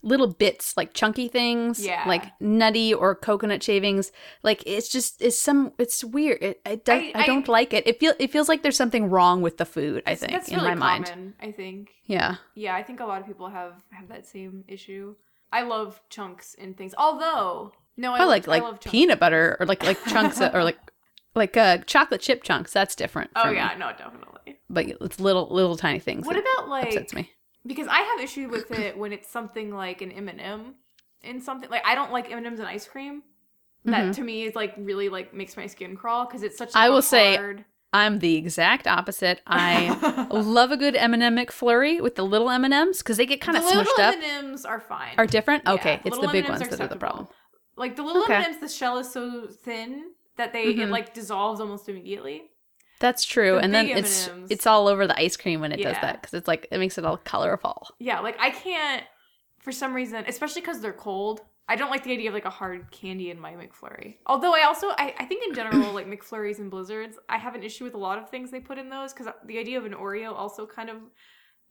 [0.02, 2.04] little bits, like chunky things, Yeah.
[2.06, 4.10] like nutty or coconut shavings.
[4.42, 6.42] Like it's just it's some it's weird.
[6.42, 7.86] It, it does, I- I, I- don't like it.
[7.86, 10.02] It feel it feels like there's something wrong with the food.
[10.06, 11.06] I think in really my mind.
[11.06, 11.34] common.
[11.40, 11.90] I think.
[12.04, 12.36] Yeah.
[12.54, 15.14] Yeah, I think a lot of people have have that same issue.
[15.52, 16.94] I love chunks in things.
[16.96, 20.78] Although, no, I, love- like like peanut butter or like like chunks of- or like
[21.34, 22.72] like uh chocolate chip chunks.
[22.72, 23.30] That's different.
[23.36, 23.56] Oh for me.
[23.56, 24.58] yeah, no, definitely.
[24.68, 26.26] but it's little little tiny things.
[26.26, 27.30] What about like upsets me?
[27.66, 30.74] Because I have issue with it when it's something like an M and m
[31.22, 33.22] in something like I don't like M and M's and ice cream.
[33.84, 34.14] That Mhm.
[34.16, 36.70] to me is like really like makes my skin crawl because it's such.
[36.74, 39.42] I like, a will say- hard- I'm the exact opposite.
[39.46, 43.64] I love a good M&M McFlurry with the little M&Ms because they get kind of
[43.64, 44.14] the little smushed up.
[44.14, 45.14] M&Ms are fine.
[45.18, 45.64] Are different?
[45.66, 47.28] Yeah, Okay, it's the big M&Ms ones that are the problem.
[47.76, 48.36] Like the little Okay.
[48.36, 50.88] M&Ms, the shell is so thin that they it Mhm.
[50.90, 52.44] like dissolves almost immediately.
[53.02, 53.56] That's true.
[53.56, 54.50] The and then it's M&Ms.
[54.52, 56.96] it's all over the ice cream when it does that because it's like it makes
[56.98, 57.88] it all colorful.
[57.98, 59.02] Yeah, like I can't
[59.58, 61.40] for some reason, especially because they're cold.
[61.68, 64.18] I don't like the idea of like a hard candy in my McFlurry.
[64.26, 67.64] Although I also I, I think in general like McFlurries and Blizzards, I have an
[67.64, 69.94] issue with a lot of things they put in those because the idea of an
[69.94, 70.98] Oreo also kind of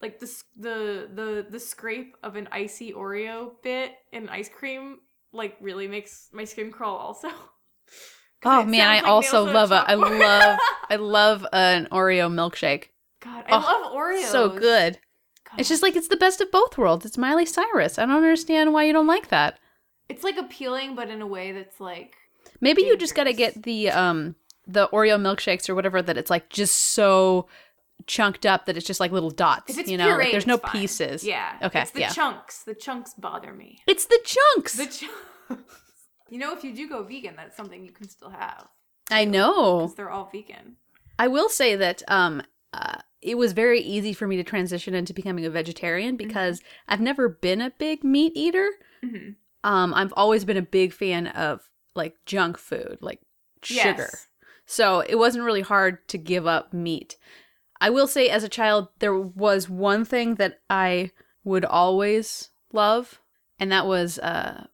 [0.02, 4.98] like the the the the scrape of an icy Oreo bit in ice cream
[5.32, 7.30] like really makes my skin crawl also.
[8.44, 12.86] Oh man, I like also love a I love I love an Oreo milkshake.
[13.22, 14.32] God, I Oh, love Oreos.
[14.32, 14.98] So good.
[15.58, 17.06] It's just like it's the best of both worlds.
[17.06, 18.00] It's Miley Cyrus.
[18.00, 19.60] I don't understand why you don't like that.
[20.10, 22.16] it's like appealing, but in a way that's like
[22.62, 24.36] Maybe you just got to get the um
[24.68, 27.48] the Oreo milkshakes or whatever that it's like just so
[28.08, 29.72] chunked up that it's just like little dots.
[29.72, 30.72] if it's you know, like, there's no fine.
[30.72, 31.24] pieces.
[31.24, 31.58] Yeah.
[31.62, 32.10] Okay, It's the yeah.
[32.10, 32.64] chunks.
[32.64, 33.80] The chunks bother me.
[33.88, 34.74] It's the chunks.
[34.74, 35.64] The chunks.
[36.32, 38.68] you know, if you do go vegan, that's something you can still have
[39.12, 39.82] I know.
[39.82, 40.78] because they're all vegan.
[41.20, 42.42] I will say that um
[42.74, 46.28] uh, it was very easy for me to transition into becoming a vegetarian Mm-hmm.
[46.28, 48.70] because I've never been a big meat eater.
[49.04, 49.32] Mm-hmm.
[49.64, 53.20] Um, I've always been a big fan of like junk food, like
[53.62, 54.08] sugar.
[54.10, 54.28] Yes.
[54.66, 57.18] So it wasn't really hard to give up meat.
[57.82, 61.12] I will say, as a child, there was one thing that I
[61.44, 63.20] would always love,
[63.60, 64.68] and that was uh,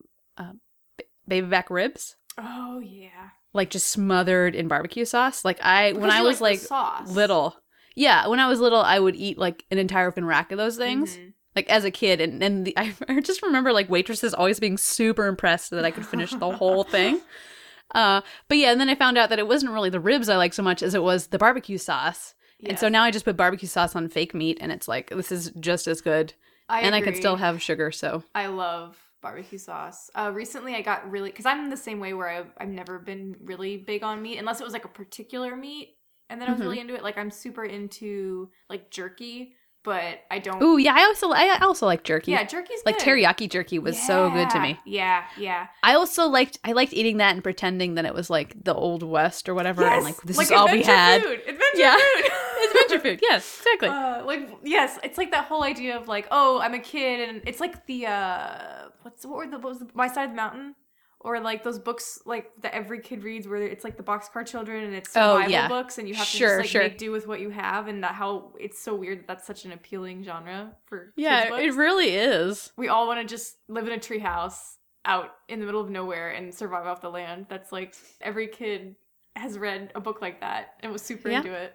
[1.27, 3.29] baby back ribs, Oh yeah.
[3.53, 5.43] like just smothered in barbecue sauce.
[5.45, 7.09] Like I, when I was like sauce.
[7.09, 7.55] little,
[7.95, 10.77] yeah, when I was little, I would eat like an entire open rack of those
[10.77, 11.17] things.
[11.17, 11.33] Mhm.
[11.55, 15.25] Like as a kid, and and the, I, just remember like waitresses always being super
[15.25, 17.21] impressed that I could finish the whole thing.
[17.95, 20.35] Uh, but yeah, and then I found out that it wasn't really the ribs I
[20.35, 22.33] liked so much as it was the barbecue sauce.
[22.65, 25.31] And so now I just put barbecue sauce on fake meat, and it's like this
[25.31, 26.33] is just as good,
[26.67, 27.91] I and I can still have sugar.
[27.91, 30.09] So I love barbecue sauce.
[30.15, 33.35] Uh, recently, I got really because I'm the same way where I've I've never been
[33.43, 35.95] really big on meat unless it was like a particular meat,
[36.29, 36.65] and then I was Mhm.
[36.65, 37.03] really into it.
[37.03, 40.61] Like I'm super into like jerky, but I don't.
[40.63, 42.31] ooh yeah, I also I also like jerky.
[42.31, 43.07] yeah, jerky's like good.
[43.07, 44.79] teriyaki jerky was so good to me.
[44.85, 45.67] Yeah, yeah.
[45.83, 49.03] I also liked I liked eating that and pretending that it was like the old
[49.03, 51.21] west or whatever, and like this like is all we adventure had.
[51.23, 51.39] Food.
[51.47, 51.97] Adventure Yeah.
[51.97, 52.31] food.
[52.67, 53.89] Adventure food, yes, exactly.
[53.97, 57.41] Uh, like yes, it's like that whole idea of like, oh, I'm a kid, and
[57.45, 60.35] it's like the uh, what's what were the what was the, My Side of the
[60.35, 60.75] Mountain,
[61.21, 64.83] or like those books like that every kid reads, where it's like the Boxcar Children
[64.83, 65.67] and it's Oh, survival yeah.
[65.67, 66.81] books, and you have to Sure, just like sure.
[66.83, 69.63] make do with what you have, and that how it's so weird that that's such
[69.65, 71.63] an appealing genre for Yeah, kids books.
[71.63, 72.71] it really is.
[72.77, 76.31] we all want to just live in a treehouse out in the middle of nowhere
[76.31, 77.45] and survive off the land.
[77.49, 78.95] That's like every kid
[79.37, 81.37] has read a book like that and was super Yeah.
[81.37, 81.73] into it.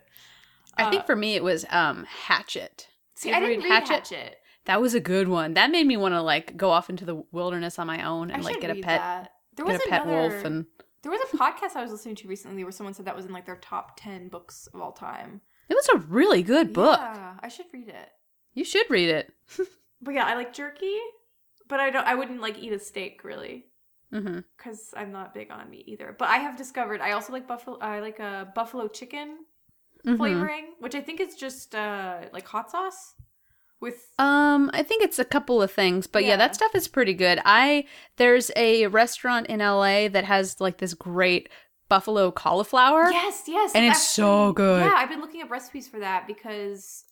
[0.77, 2.89] I Uh, think for me it was um Hatchet.
[3.15, 4.09] see, I didn't read read Hatchet?
[4.09, 4.39] Hatchet.
[4.67, 5.55] That was a good one.
[5.55, 8.35] That made me want to like go off into the wilderness on my own I
[8.35, 9.33] and like get a pet That.
[9.57, 10.67] There was a pet another, wolf and
[11.03, 13.33] There was a podcast I was listening to recently where someone said that was in
[13.33, 15.41] like their top ten books of all time.
[15.69, 16.99] it was a really good book.
[17.01, 18.09] Yeah, I should read it.
[18.55, 19.33] You should read it.
[20.05, 20.97] But yeah, I like jerky,
[21.69, 22.05] but I don't.
[22.05, 23.67] I wouldn't like eat a steak really
[24.11, 26.15] because I'm not big on meat either.
[26.19, 27.79] But I have discovered I also like buffalo.
[27.81, 29.39] I like a buffalo chicken
[30.05, 30.17] Mm-hmm.
[30.17, 33.15] flavoring, which I think is just uh like hot sauce
[33.83, 34.09] with.
[34.19, 36.31] Um, I think it's a couple of things, but yeah.
[36.31, 36.37] Yeah.
[36.37, 37.41] that stuff is pretty good.
[37.45, 37.85] I
[38.17, 41.49] there's a restaurant in LA that has like this great
[41.89, 43.11] buffalo cauliflower.
[43.11, 44.81] Yes, yes, And it's so good.
[44.87, 47.05] Yeah, I've been looking up recipes for that because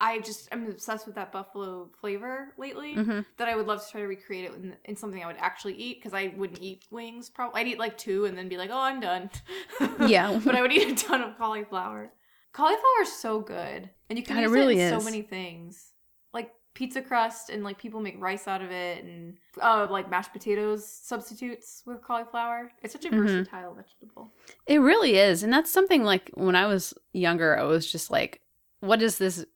[0.00, 2.94] I just I'm obsessed with that buffalo flavor lately.
[2.94, 5.36] hmm That I would love to try to recreate it in, in something I would
[5.38, 7.30] actually eat because I wouldn't eat wings.
[7.30, 9.30] Probably I'd eat like two and then be like, oh, I'm done.
[10.08, 10.40] Yeah.
[10.44, 12.10] but I would eat a ton of cauliflower.
[12.52, 15.02] Cauliflower is so good, and you can it use really it in is.
[15.02, 15.92] so many things,
[16.34, 20.32] like pizza crust, and like people make rice out of it, and uh, like mashed
[20.32, 22.70] potatoes substitutes with cauliflower.
[22.82, 23.22] It's such a Mhm.
[23.22, 24.34] versatile vegetable.
[24.66, 28.40] It really is, and that's something like when I was younger, I was just like,
[28.80, 29.46] "What is this?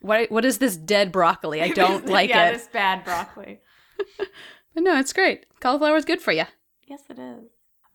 [0.00, 1.60] What what is this dead broccoli?
[1.62, 3.60] I don't like yeah, it." Yeah, this bad broccoli.
[4.74, 5.46] But no, it's great.
[5.60, 6.44] Cauliflower is good for you.
[6.86, 7.44] yes, it is.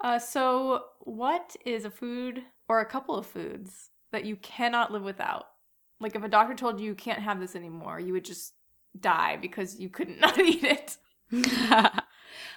[0.03, 5.03] Uh, so, what is a food or a couple of foods that you cannot live
[5.03, 5.45] without?
[6.01, 8.53] Like, if a doctor told you you can't have this anymore, you would just
[8.99, 10.97] die because you couldn't not eat it.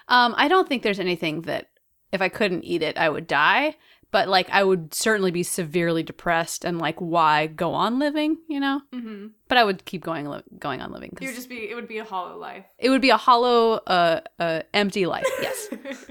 [0.09, 1.69] um, I don't think there's anything that
[2.13, 3.77] if I couldn't eat it, I would die.
[4.11, 8.37] But like, I would certainly be severely depressed, and like, why go on living?
[8.49, 8.81] You know.
[8.93, 9.27] Mm-hmm.
[9.49, 11.69] But I would keep going li- going on living You would just be.
[11.69, 12.65] It would be a hollow life.
[12.79, 15.27] it would be a hollow, uh, uh, empty life.
[15.43, 15.69] Yes.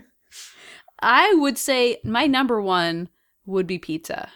[0.99, 3.09] I would say my number one
[3.45, 4.29] would be pizza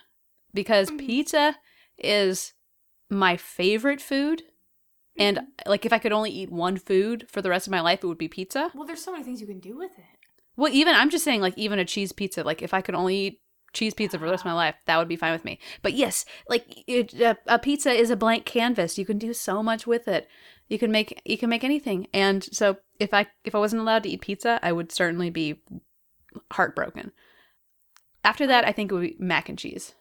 [0.54, 1.00] because Mhm.
[1.00, 1.56] pizza
[1.98, 2.54] is
[3.10, 4.43] my favorite food.
[5.17, 5.70] And hmm.
[5.70, 8.08] like if I could only eat one food for the rest of my life, it
[8.08, 8.72] would be pizza.
[8.74, 10.06] well, there's so many things you can do with it.
[10.56, 13.15] Well, even I'm just saying like even a cheese pizza, like if I could only
[13.15, 13.41] eat
[13.74, 15.60] cheese pizza for the rest of my life, that would be fine with me.
[15.82, 18.98] But yes, like it, a, a pizza is a blank canvas.
[18.98, 20.28] You can do so much with it.
[20.67, 22.08] You can make you can make anything.
[22.13, 25.62] And so if I if I wasn't allowed to eat pizza, I would certainly be
[26.52, 27.12] heartbroken.
[28.24, 28.67] After that, oh.
[28.67, 29.93] I think it would be mac and cheese.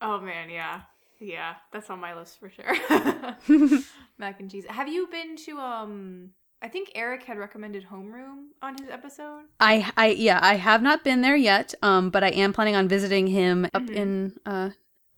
[0.00, 0.82] Oh man, yeah,
[1.20, 2.74] yeah, that's on my list for sure.
[4.18, 4.64] Mac and cheese.
[4.68, 6.30] Have you been to um?
[6.62, 9.42] I think Eric had recommended Homeroom on his episode.
[9.60, 11.74] I I yeah, I have not been there yet.
[11.82, 13.94] Um, but I am planning on visiting him up Mhm.
[13.94, 14.70] in uh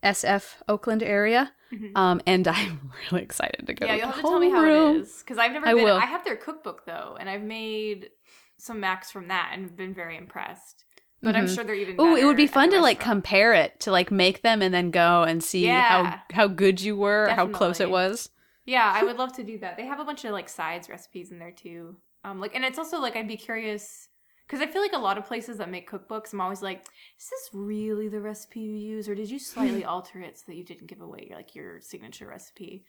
[0.03, 1.53] SF Oakland area.
[1.71, 1.95] Mhm.
[1.97, 3.85] Um, and I'm really excited to go.
[3.85, 5.73] yeah, to you'll the have to tell me how it is because I've never I
[5.73, 5.83] been.
[5.83, 5.97] will.
[5.97, 8.09] I have their cookbook though, and I've made
[8.57, 10.83] some macs from that and been very impressed.
[11.21, 11.55] But I'm Mhm.
[11.55, 11.95] sure they're even.
[11.97, 14.91] Oh, it would be fun to like compare it to like make them and then
[14.91, 15.81] go and see Yeah.
[15.81, 18.29] how how good you were, or how close it was.
[18.65, 19.77] Yeah, I would love to do that.
[19.77, 21.97] They have a bunch of like sides recipes in there too.
[22.23, 24.09] Um, like, and it's also like I'd be curious
[24.47, 26.79] because I feel like a lot of places that make cookbooks, I'm always like,
[27.19, 30.55] is this really the recipe you use, or did you slightly alter it so that
[30.55, 32.83] you didn't give away like your signature recipe?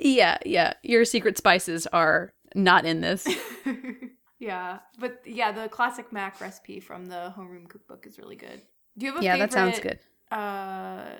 [0.00, 0.74] Yeah, yeah.
[0.82, 3.26] Your secret spices are not in this.
[4.38, 8.60] yeah, but yeah, the classic mac recipe from the homeroom cookbook is really good.
[8.98, 9.50] Do you have a yeah, favorite?
[9.50, 9.98] that sounds good.
[10.30, 11.16] Uh,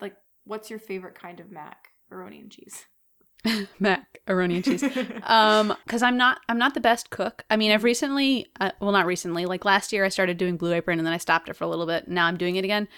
[0.00, 1.88] like, what's your favorite kind of mac?
[2.10, 2.86] Macaroni and cheese.
[3.80, 4.82] Macaroni and cheese.
[5.24, 8.92] um because i'm not i'm not the best cook i mean i've recently uh, well
[8.92, 11.54] not recently like last year i started doing blue apron and then i stopped it
[11.54, 12.88] for a little bit now i'm doing it again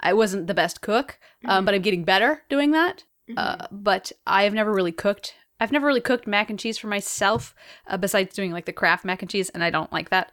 [0.00, 1.66] i wasn't the best cook um, Mhm.
[1.66, 3.34] but i'm getting better doing that Mhm.
[3.36, 7.54] uh, but i've never really cooked i've never really cooked mac and cheese for myself
[7.86, 10.32] uh, besides doing like the kraft mac and cheese and i don't like that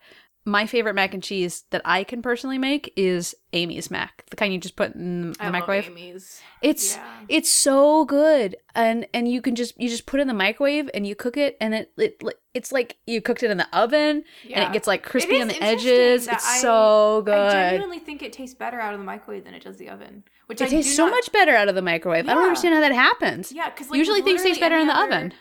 [0.49, 4.51] my favorite mac and cheese that i can personally make is amy's mac the kind
[4.53, 6.41] you just put in the I microwave love Amy's.
[6.61, 7.05] it's Yeah.
[7.29, 10.89] it's so good, and and you can just you just put it in the microwave
[10.93, 12.21] and you cook it, and it, it
[12.53, 14.23] it's like you cooked it in the oven,
[14.53, 16.27] and it gets like crispy on the edges.
[16.27, 17.33] It's I- so good.
[17.55, 20.23] I genuinely think it tastes better out of the microwave than it does the oven.
[20.47, 22.27] Which It I tastes so not- much better out of the microwave.
[22.27, 23.51] I don't understand how that happens.
[23.51, 25.33] Yeah, because like, Usually things taste better in the oven.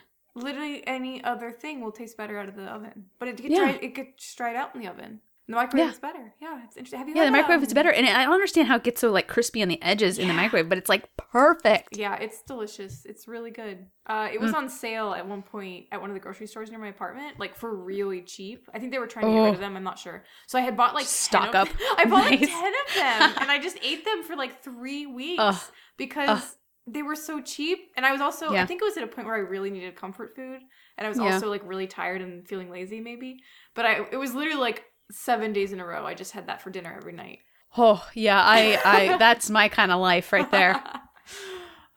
[0.43, 3.59] Literally any other thing will taste better out of the oven, but it gets Yeah.
[3.61, 5.21] dried, it gets dried out in the oven.
[5.47, 5.93] The microwave Yeah.
[5.93, 6.35] is better.
[6.43, 6.99] Yeah, it's interesting.
[6.99, 9.01] Have you Yeah, the microwave is um, better, and I don't understand how it gets
[9.01, 11.97] so like crispy on the edges in the microwave, but it's like perfect.
[11.97, 13.07] Yeah, it's delicious.
[13.07, 13.87] It's really good.
[14.07, 14.35] Uh, Mm.
[14.35, 16.89] it was on sale at one point at one of the grocery stores near my
[16.89, 18.69] apartment, like for really cheap.
[18.75, 19.53] I think they were trying to get rid Oh.
[19.55, 19.75] of them.
[19.75, 20.23] I'm not sure.
[20.49, 21.69] So I had bought like Stock up.
[21.97, 25.41] I bought like ten of them, and I just ate them for like three weeks
[25.43, 25.61] Ugh.
[25.97, 26.49] because Ugh.
[26.93, 27.79] They were so cheap.
[27.97, 28.63] And I was also, Yeah.
[28.63, 30.61] I think it was at a point where I really needed comfort food,
[30.97, 31.35] and I was Yeah.
[31.35, 33.39] also like really tired and feeling lazy, maybe.
[33.75, 36.05] But I, it was literally like seven days in a row.
[36.07, 37.41] I just had that for dinner every night.
[37.77, 40.83] Oh yeah, I, I that's my kind of life right there.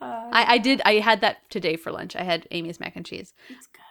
[0.02, 0.82] Uh, I, I did.
[0.84, 2.16] I had that today for lunch.
[2.16, 3.36] I had Amy's mac and cheese.
[3.50, 3.82] it's good.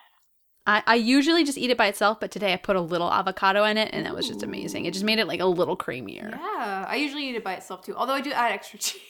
[0.67, 3.63] I, I usually just eat it by itself, but today I put a little avocado
[3.63, 4.87] in it, and that was just amazing.
[4.87, 6.31] It just made it like a little creamier.
[6.33, 7.95] Yeah, I usually eat it by itself too.
[7.95, 9.01] Although I do add extra cheese.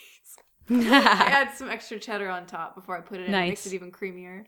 [0.71, 0.75] I
[1.31, 3.35] add some extra cheddar on top before I put it in.
[3.35, 4.45] It makes it even creamier.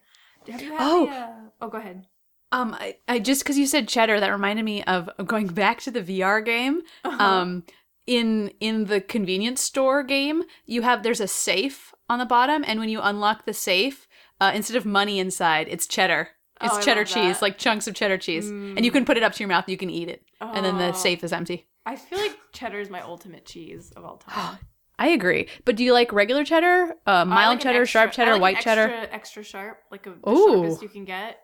[0.50, 1.06] Have you had Oh.
[1.06, 1.28] the, uh,
[1.60, 2.06] oh, go ahead.
[2.52, 5.90] Um, I, I just because you said cheddar, that reminded me of going back to
[5.90, 6.82] the VR game.
[7.04, 7.22] Uh-huh.
[7.24, 7.64] Um,
[8.06, 12.78] in in the convenience store game, you have there's a safe on the bottom, and
[12.80, 14.06] when you unlock the safe,
[14.40, 16.30] uh, instead of money inside, it's cheddar.
[16.60, 18.94] It's Oh, cheddar cheese, like chunks of cheddar cheese, and you Mm.
[18.94, 19.68] can put it up to your mouth.
[19.68, 20.92] You can eat it, and then the Oh.
[20.92, 21.68] safe is empty.
[21.86, 24.58] I feel like cheddar is my ultimate cheese of all time.
[25.02, 25.48] I agree.
[25.64, 28.40] But do you like regular cheddar, uh, mild like cheddar, extra- sharp I cheddar, like
[28.40, 28.82] white cheddar?
[28.88, 30.54] extra, Extra sharp, like a, the Ooh.
[30.54, 31.40] sharpest you can get.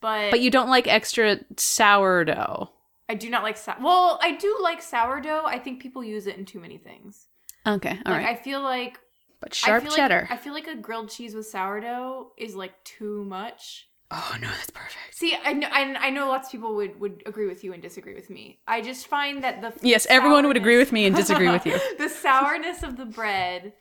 [0.00, 2.70] But, But you don't like extra sourdough.
[3.08, 3.76] I do not like sour.
[3.82, 5.44] Well, I do like sourdough.
[5.44, 7.26] I think people use it in too many things.
[7.66, 8.22] Okay, all right.
[8.24, 8.98] like I feel like
[9.40, 10.26] but sharp feel cheddar.
[10.30, 13.88] Like, I feel like a grilled cheese with sourdough is like too much.
[14.10, 14.96] Oh no, that's perfect.
[15.12, 17.82] See, I know, I, I know lots of people would, would agree with you and
[17.82, 18.60] disagree with me.
[18.66, 21.78] I just find that the Yes, everyone would agree with me and disagree with you.
[21.98, 23.72] the sourness of the bread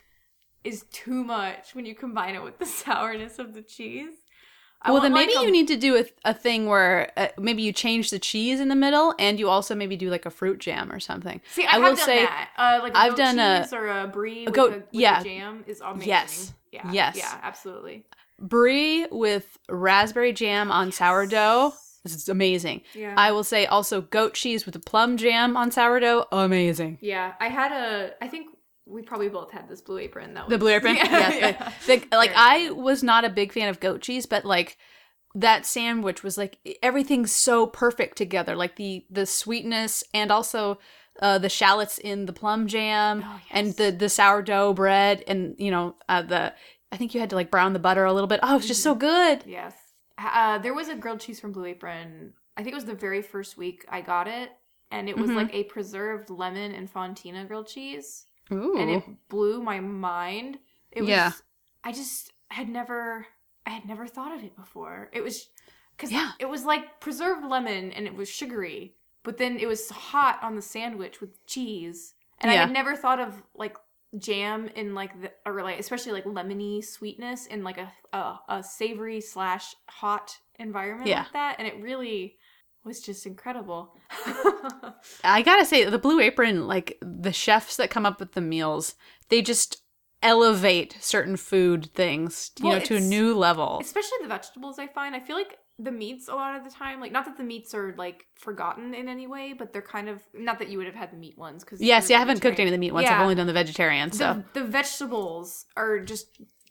[0.63, 4.13] is too much when you combine it with the sourness of the cheese.
[4.81, 7.63] I well, then maybe like, you need to do a, a thing where uh, maybe
[7.63, 10.59] you change the cheese in the middle, and you also maybe do like a fruit
[10.59, 11.41] jam or something.
[11.53, 12.49] See, I, I will done say that.
[12.55, 15.21] Uh, like a I've goat done a- or a brie goat- a, with yeah.
[15.21, 16.07] a jam is amazing.
[16.07, 16.53] Yes.
[16.71, 16.91] Yeah.
[16.91, 17.15] Yes.
[17.17, 17.39] Yeah.
[17.41, 18.05] Absolutely.
[18.39, 21.73] Brie with raspberry jam on sourdough.
[22.03, 22.81] This is amazing.
[22.93, 23.15] Yeah.
[23.17, 26.25] I will say also goat cheese with a plum jam on sourdough.
[26.31, 26.99] Amazing.
[27.01, 27.33] yeah.
[27.39, 28.11] I had a.
[28.21, 28.49] I think
[28.85, 30.35] we probably both had this blue apron.
[30.35, 30.95] That The blue apron.
[30.97, 31.05] Yeah.
[31.09, 31.37] Yeah.
[31.37, 31.71] yeah.
[31.87, 34.77] the- the- like I was not a big fan of goat cheese, but like
[35.33, 38.55] that sandwich was like everything's so perfect together.
[38.55, 40.77] Like the the sweetness and also
[41.21, 45.71] uh, the shallots in the plum jam Oh, and the the sourdough bread and you
[45.71, 46.53] know uh, the
[46.95, 48.39] I think you had to like brown the butter a little bit.
[48.41, 48.89] Oh, it's just Mm-hmm.
[48.91, 49.43] so good.
[49.45, 49.73] Yes.
[50.17, 52.33] Uh, there was a grilled cheese from Blue Apron.
[52.55, 54.49] I think it was the very first week I got it,
[54.91, 55.35] and it was Mhm.
[55.35, 58.77] like a preserved lemon and fontina grilled cheese, Ooh.
[58.77, 60.59] and it blew my mind.
[60.91, 61.09] It was.
[61.09, 61.31] Yeah.
[61.83, 63.27] I just had never.
[63.65, 65.09] I had never thought of it before.
[65.11, 65.49] It was
[65.97, 66.31] because Yeah.
[66.39, 70.55] it was like preserved lemon and it was sugary, but then it was hot on
[70.55, 73.75] the sandwich with cheese, and I had never thought of like
[74.19, 78.63] jam in like the or like especially like lemony sweetness in like a a, a
[78.63, 81.23] savory slash hot environment Yeah.
[81.23, 82.37] like that, and it really
[82.83, 83.95] was just incredible.
[85.23, 88.95] I gotta say, the Blue Apron, like the chefs that come up with the meals,
[89.29, 89.81] they just
[90.21, 93.79] elevate certain food things, you Well, know, to a new level.
[93.81, 97.01] especially the vegetables i find i feel like the meats a lot of the time
[97.01, 100.21] like not that the meats are like forgotten in any way but they're kind of
[100.33, 102.59] not that you would have had the meat ones because Yeah, see, I haven't cooked
[102.59, 103.07] any of the meat ones.
[103.09, 104.41] I've only done the vegetarian, so.
[104.53, 106.27] the, the vegetables are just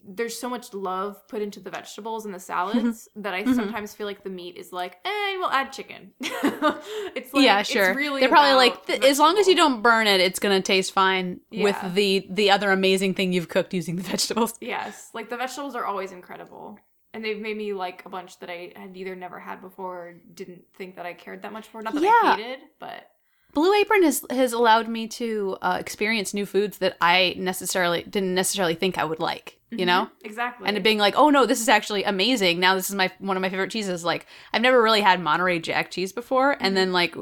[0.07, 3.55] there's so much love put into the vegetables and the salads that I Mhm.
[3.55, 6.11] sometimes feel like the meat is like, eh, we'll add chicken.
[6.19, 7.93] it's like, yeah, it's sure.
[7.95, 10.91] really They're probably like, the as long as you don't burn it, it's gonna taste
[10.91, 11.63] fine Yeah.
[11.63, 14.53] with the the other amazing thing you've cooked using the vegetables.
[14.61, 16.79] Yes, like the vegetables are always incredible.
[17.15, 20.13] And they've made me like a bunch that I had either never had before or
[20.33, 21.81] didn't think that I cared that much for.
[21.81, 22.11] Not that Yeah.
[22.23, 23.09] I hated, but
[23.53, 28.35] Blue Apron has has allowed me to uh, experience new foods that I necessarily didn't
[28.35, 29.59] necessarily think I would like.
[29.71, 30.05] You know.
[30.05, 30.67] Mhm, exactly.
[30.67, 32.59] and it being like, oh no, this is actually amazing.
[32.59, 34.03] Now this is my one of my favorite cheeses.
[34.05, 37.15] Like I've never really had Monterey Jack cheese before, and then like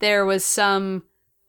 [0.00, 1.04] there was some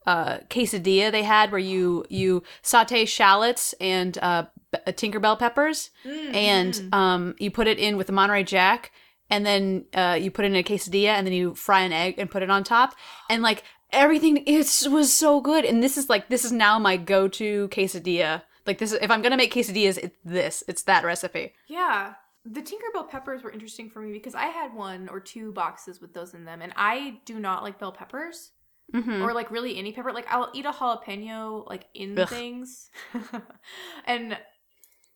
[0.06, 4.44] uh, quesadilla they had where you you saute shallots and uh,
[4.86, 6.94] Tinkerbell peppers, Mm, and mhm.
[6.94, 8.92] um, you put it in with the Monterey Jack,
[9.30, 12.14] and then uh, you put it in a quesadilla, and then you fry an egg
[12.18, 12.94] and put it on top,
[13.30, 15.64] and like everything it was so good.
[15.64, 18.42] And this is like this is now my go to quesadilla.
[18.66, 20.62] Like this, is, if I'm gonna make quesadillas, it's this.
[20.68, 21.52] It's that recipe.
[21.66, 22.14] Yeah.
[22.44, 26.12] The Tinkerbell peppers were interesting for me because I had one or two boxes with
[26.12, 28.50] those in them, and I do not like bell peppers
[28.92, 29.22] Mm-hmm.
[29.22, 30.12] or like really any pepper.
[30.12, 32.28] Like I'll eat a jalapeno like in Ugh.
[32.28, 32.90] things,
[34.06, 34.36] and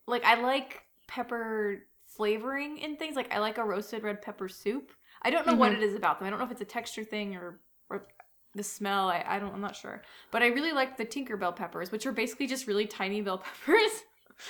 [0.07, 3.17] like I like pepper flavoring in things.
[3.17, 4.93] Like I like a roasted red pepper soup.
[5.23, 5.77] I don't know what Mhm.
[5.77, 6.27] it is about them.
[6.27, 8.07] I don't know if it's a texture thing or or
[8.55, 9.09] the smell.
[9.09, 9.53] I, I don't.
[9.55, 12.87] I'm not sure, but I really like the Tinkerbell peppers, which are basically just really
[12.87, 13.91] tiny bell peppers.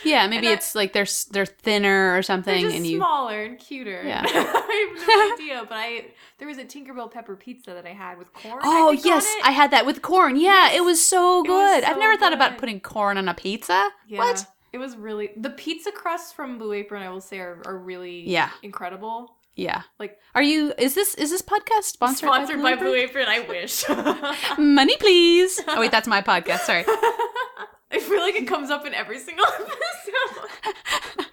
[0.03, 2.97] Yeah, maybe And I- it's like they're they're thinner or something, and you.
[2.99, 4.03] smaller and cuter.
[4.05, 4.23] Yeah.
[4.27, 6.07] I have no idea, but I
[6.39, 8.59] there was a Tinkerbell pepper pizza that I had with corn.
[8.65, 9.27] Oh I yes.
[9.45, 10.37] I had that with corn.
[10.37, 11.85] Yeah, it was so It was good.
[11.85, 13.91] I've so never thought about putting corn on a pizza.
[14.09, 14.45] Yeah, What?
[14.77, 17.03] It was really the pizza crusts from Blue Apron.
[17.03, 18.51] I will say are, are really Yeah.
[18.63, 19.35] incredible.
[19.55, 19.85] Yeah.
[19.99, 20.75] Like Are you?
[20.77, 23.27] Is this is this podcast sponsored, sponsored by Blue Apron?
[23.27, 23.43] Apron.
[23.47, 23.89] I wish.
[24.59, 25.63] Money, please.
[25.67, 26.59] Oh wait, that's my podcast.
[26.67, 26.85] Sorry.
[27.91, 31.25] I feel like it comes up in every single episode.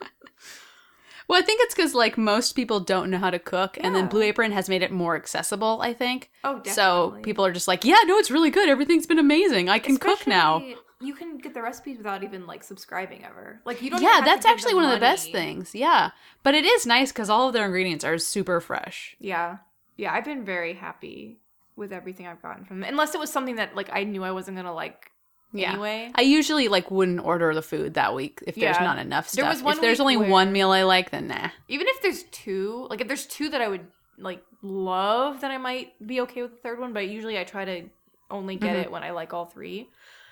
[1.28, 4.08] Well, I think it's because like most people don't know how to cook, and then
[4.08, 5.80] Blue Apron has made it more accessible.
[5.82, 6.72] I think Oh, definitely.
[6.74, 7.18] so.
[7.24, 8.70] People are just like, yeah, no, it's really good.
[8.70, 9.68] Everything's been amazing.
[9.68, 10.64] I can cook now.
[11.04, 13.60] You can get the recipes without even like subscribing ever.
[13.66, 14.02] Like you don't.
[14.02, 15.76] Yeah, that's actually one of the best things.
[15.76, 16.12] Yeah,
[16.44, 19.16] but it is nice because all of their ingredients are super fresh.
[19.20, 19.58] Yeah,
[19.98, 20.14] yeah.
[20.14, 21.40] I've been very happy
[21.76, 22.90] with everything I've gotten from them.
[22.90, 25.12] Unless it was something that like I knew I wasn't gonna like
[25.52, 25.72] Yeah.
[25.74, 26.12] anyway.
[26.16, 29.54] I usually like wouldn't order the food that week if there's not enough There stuff.
[29.56, 31.50] was one if there's only where- one meal I like, then nah.
[31.68, 33.88] Even if there's two, like if there's two that I would
[34.18, 36.94] like love, then I might be okay with the third one.
[36.94, 37.84] But usually I try to
[38.32, 38.82] only get Mhm.
[38.84, 39.46] it when I like all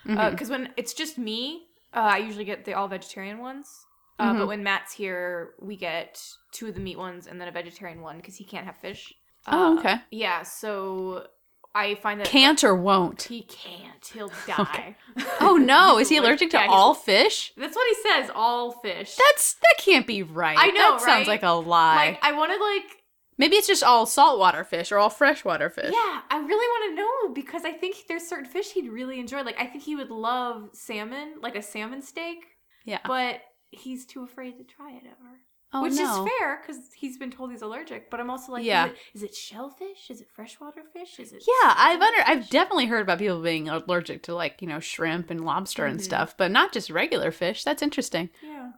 [0.03, 0.31] 3 Mhm.
[0.31, 3.85] Because when it's just me, uh, I usually get the all vegetarian ones.
[4.19, 4.39] Uh, Mhm.
[4.39, 6.21] But when Matt's here, we get
[6.51, 9.13] two of the meat ones and then a vegetarian one because he can't have fish.
[9.47, 9.95] oh, Uh, okay.
[10.11, 11.25] Yeah, so
[11.73, 13.23] I find that Can't or won't.
[13.23, 14.05] he can't.
[14.13, 14.95] He'll die.
[15.39, 17.51] Oh no, is he allergic to yeah, all fish?
[17.57, 18.29] That's what he says.
[18.35, 19.15] All fish.
[19.15, 20.57] That's that can't be right.
[20.59, 21.95] I know, That sounds like a lie.
[21.95, 23.00] like I want to like
[23.37, 25.91] Maybe it's just all saltwater fish or all freshwater fish.
[25.93, 29.41] Yeah, I really want to know because I think there's certain fish he'd really enjoy.
[29.43, 32.39] Like I think he would love salmon, like a salmon steak,
[32.85, 32.99] Yeah.
[33.05, 35.39] but he's too afraid to try it ever.
[35.73, 36.25] Oh Which no.
[36.25, 38.11] is fair because he's been told he's allergic.
[38.11, 38.87] But I'm also like, Yeah.
[38.87, 40.09] is, it, is it shellfish?
[40.09, 41.17] Is it freshwater fish?
[41.17, 41.43] Is it?
[41.47, 45.29] Yeah, I've under I've definitely heard about people being allergic to like, you know, shrimp
[45.31, 46.03] and lobster and Mhm.
[46.03, 47.63] stuff, but not just regular fish.
[47.63, 48.29] That's interesting.
[48.43, 48.71] Yeah.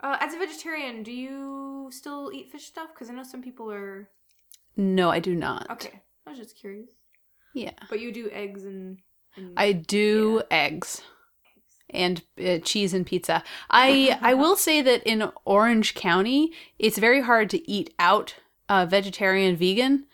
[0.00, 2.88] Uh, as a vegetarian, do you still eat fish stuff?
[2.94, 4.08] Because I know some people are.
[4.76, 5.70] No, I do not.
[5.70, 6.88] Okay, I was just curious.
[7.54, 7.72] Yeah.
[7.88, 8.98] But you do eggs and.
[9.36, 11.02] and I do eggs
[11.90, 13.42] and uh, cheese and pizza.
[13.70, 18.34] I I will say that in Orange County, it's very hard to eat out
[18.68, 20.06] uh, vegetarian, vegan.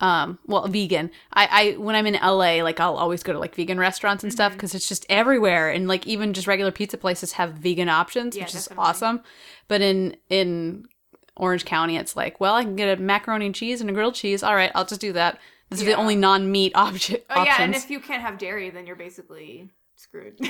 [0.00, 1.10] Um, well, vegan.
[1.32, 4.32] I, I when I'm in LA, like I'll always go to like vegan restaurants and
[4.32, 4.56] stuff Mhm.
[4.56, 8.44] because it's just everywhere, and like even just regular pizza places have vegan options, Yeah,
[8.44, 9.22] which is awesome.
[9.66, 10.86] But in in
[11.36, 14.14] Orange County, it's like, well, I can get a macaroni and cheese and a grilled
[14.14, 14.42] cheese.
[14.44, 15.38] All right, I'll just do that.
[15.70, 17.18] This is the only non-meat option.
[17.30, 20.38] Oh yeah, and if you can't have dairy, then you're basically screwed.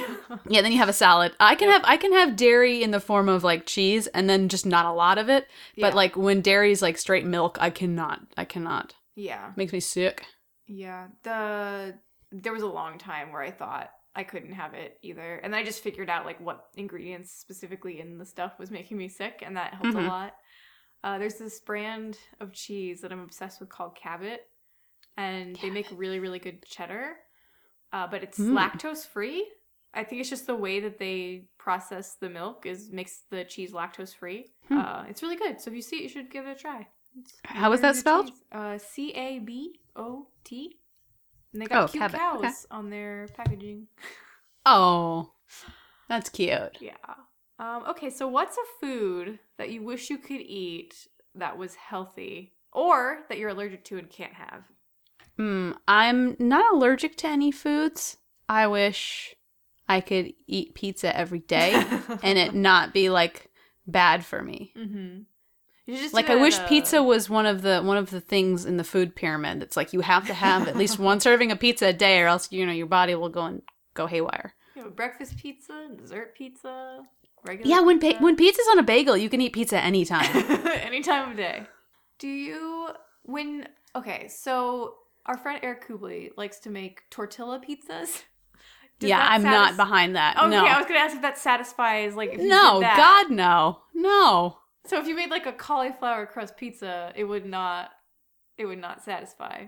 [0.49, 1.32] Yeah, then you have a salad.
[1.40, 4.49] I can have I can have dairy in the form of like cheese and then
[4.51, 5.46] just not a lot of it.
[5.78, 8.20] But like when dairy is like straight milk, I cannot.
[8.36, 8.94] I cannot.
[9.18, 10.24] Yeah, makes me sick.
[10.66, 11.08] yeah.
[11.24, 11.98] The
[12.30, 15.62] there was a long time where I thought I couldn't have it either, and I
[15.64, 19.56] just figured out like what ingredients specifically in the stuff was making me sick, and
[19.56, 20.04] that helped Mhm.
[20.04, 20.34] a lot.
[21.04, 24.40] Uh, there's this brand of cheese that I'm obsessed with called Cabot,
[25.16, 27.16] and they make really really good cheddar,
[27.92, 28.52] uh, but it's Mm.
[28.58, 29.50] lactose free.
[29.94, 33.72] I think it's just the way that they process the milk is makes the cheese
[33.72, 34.52] lactose free.
[34.68, 34.78] Hmm.
[34.78, 35.60] Uh, it's really good.
[35.60, 36.88] So if you see it, you should give it a try.
[37.44, 38.30] How is that spelled?
[38.52, 40.78] Uh, C A B O T.
[41.52, 42.20] And they got Oh, cute Cabot.
[42.20, 42.52] cows Okay.
[42.70, 43.86] on their packaging.
[44.66, 45.32] Oh,
[46.08, 46.76] that's cute.
[46.80, 46.92] Yeah.
[47.58, 52.52] Um, okay, so what's a food that you wish you could eat that was healthy,
[52.72, 54.64] or that you're allergic to and can't have?
[55.36, 55.72] Hmm.
[55.86, 58.18] I'm not allergic to any foods.
[58.48, 59.34] I wish
[59.88, 61.72] I could eat pizza every day
[62.22, 63.50] and it not be like
[63.86, 64.72] bad for me.
[64.76, 65.20] Mm-hmm.
[65.89, 68.20] You should just Like I wish a- pizza was one of the one of the
[68.20, 69.62] things in the food pyramid.
[69.62, 72.26] It's like you have to have at least one serving of pizza a day, or
[72.26, 73.62] else you know your body will go and
[73.95, 74.53] go haywire.
[74.76, 77.01] You have breakfast pizza, dessert pizza,
[77.43, 77.70] regular.
[77.70, 78.18] Yeah, when pizza.
[78.18, 80.28] pa- when pizza's on a bagel, you can eat pizza anytime.
[80.82, 81.66] any time of day.
[82.18, 82.91] Do you
[83.22, 84.28] when okay?
[84.28, 88.24] So our friend Eric Kubley likes to make tortilla pizzas.
[89.01, 90.36] Does yeah, I'm not behind that.
[90.36, 93.24] Okay, no, I was gonna ask if that satisfies like if you no, did that.
[93.28, 94.59] God, no, no.
[94.89, 97.91] So if you made like a cauliflower crust pizza, it would not
[98.57, 99.66] it would not satisfy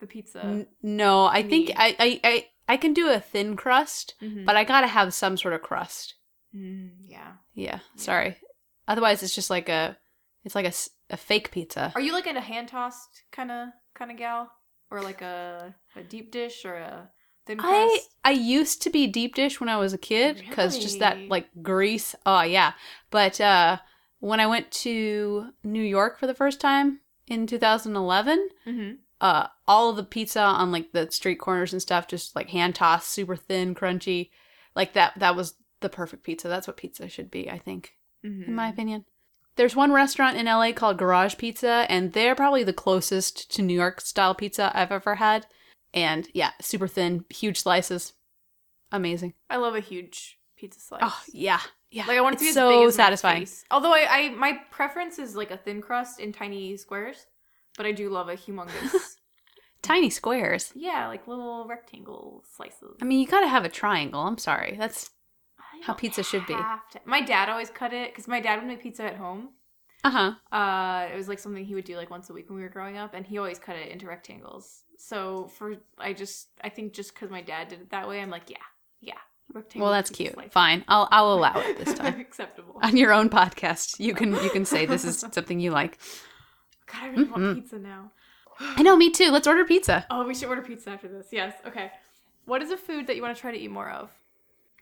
[0.00, 0.40] the pizza.
[0.42, 1.70] N- no, I think.
[1.76, 4.44] I, I I I can do a thin crust, Mhm.
[4.44, 6.14] but I gotta have some sort of crust.
[6.54, 7.34] Mm, yeah.
[7.54, 8.36] Yeah, sorry.
[8.88, 9.96] Otherwise, it's just like a,
[10.44, 10.72] it's like a,
[11.10, 11.92] a fake pizza.
[11.94, 14.50] Are you like a hand tossed kind of kind of gal,
[14.90, 17.10] or like a a deep dish or a
[17.46, 17.74] thin crust?
[17.74, 21.18] I I used to be deep dish when I was a kid because just that
[21.28, 22.14] like grease.
[22.24, 22.72] Oh yeah,
[23.10, 23.78] but uh,
[24.26, 28.90] when I went to New York for the first time in 2011, mm-hmm.
[29.18, 32.74] Uh, all of the pizza on like the street corners and stuff, just like hand
[32.74, 34.28] tossed, super thin, crunchy,
[34.74, 35.14] like that.
[35.18, 36.48] That was the perfect pizza.
[36.48, 38.48] That's what pizza should be, I think, Mhm.
[38.48, 39.06] in my opinion.
[39.56, 43.72] There's one restaurant in LA called Garage Pizza, and they're probably the closest to New
[43.72, 45.46] York style pizza I've ever had.
[45.94, 48.12] And yeah, super thin, huge slices,
[48.92, 49.32] amazing.
[49.48, 51.00] I love a huge pizza slice.
[51.02, 51.60] Oh yeah,
[51.90, 52.06] yeah.
[52.06, 53.46] Like I want it to be so big as my satisfying.
[53.70, 57.26] Although I, I my preference is like a thin crust in tiny squares,
[57.76, 59.16] but I do love a humongous.
[59.82, 60.72] Tiny squares.
[60.74, 62.96] yeah, like little rectangle slices.
[63.00, 64.20] I mean, you gotta have a triangle.
[64.20, 64.74] I'm sorry.
[64.76, 65.10] That's
[65.82, 66.54] how pizza should be.
[66.54, 69.50] to- My dad always cut it because my dad would make pizza at home.
[70.02, 70.56] uh huh.
[70.56, 72.68] Uh, it was like something he would do like once a week when we were
[72.68, 74.82] growing up, and he always cut it into rectangles.
[74.98, 78.30] So for I just I think just because my dad did it that way, I'm
[78.30, 78.56] like yeah,
[79.00, 79.18] yeah,
[79.52, 79.86] rectangle.
[79.86, 80.34] Well, that's cute.
[80.52, 80.84] Fine.
[80.88, 82.20] I'll I'll allow it this time.
[82.20, 82.78] Acceptable.
[82.82, 85.98] On your own podcast, you can you can say this is something you like.
[86.92, 87.30] God, I really Mhm.
[87.30, 88.10] want pizza now.
[88.60, 89.30] I know, me too.
[89.30, 90.06] Let's order pizza.
[90.10, 91.26] Oh, we should order pizza after this.
[91.30, 91.54] Yes.
[91.66, 91.90] Okay.
[92.46, 94.10] What is a food that you want to try to eat more of?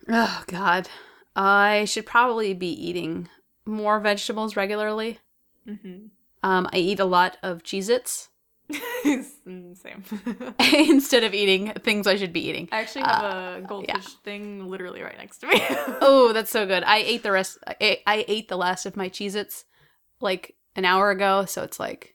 [0.09, 0.89] Oh God,
[1.35, 3.29] I should probably be eating
[3.65, 5.19] more vegetables regularly.
[5.67, 6.07] Mm-hmm.
[6.43, 8.29] Um, I eat a lot of Cheez-Its
[9.47, 10.03] Mm, same.
[10.89, 12.67] instead of eating things I should be eating.
[12.73, 15.61] I actually have uh, a goldfish thing literally right next to me.
[16.01, 16.83] Oh, that's so good.
[16.83, 17.59] I ate the rest.
[17.67, 19.67] I ate, I ate the last of my Cheez-Its
[20.21, 22.15] like an hour ago, so it's like,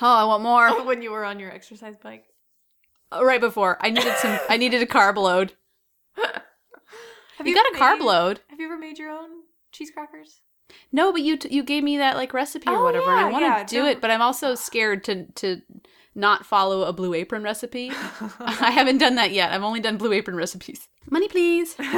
[0.00, 0.84] oh, I want more.
[0.84, 2.26] when you were on your exercise bike.
[3.10, 4.38] Oh, right before I needed some.
[4.48, 5.54] I needed a carb load.
[6.16, 8.40] Have You got a ever carb load.
[8.48, 9.30] Have you ever made your own
[9.72, 10.40] cheese crackers?
[10.92, 13.30] No, but you t- you gave me that like recipe or Oh, whatever, and I
[13.30, 15.62] want to yeah, do don't- it, but I'm also scared to to
[16.14, 17.90] not follow a Blue Apron recipe.
[18.40, 19.52] I haven't done that yet.
[19.52, 20.88] I've only done Blue Apron recipes.
[21.10, 21.76] Money, please.
[21.80, 21.94] uh,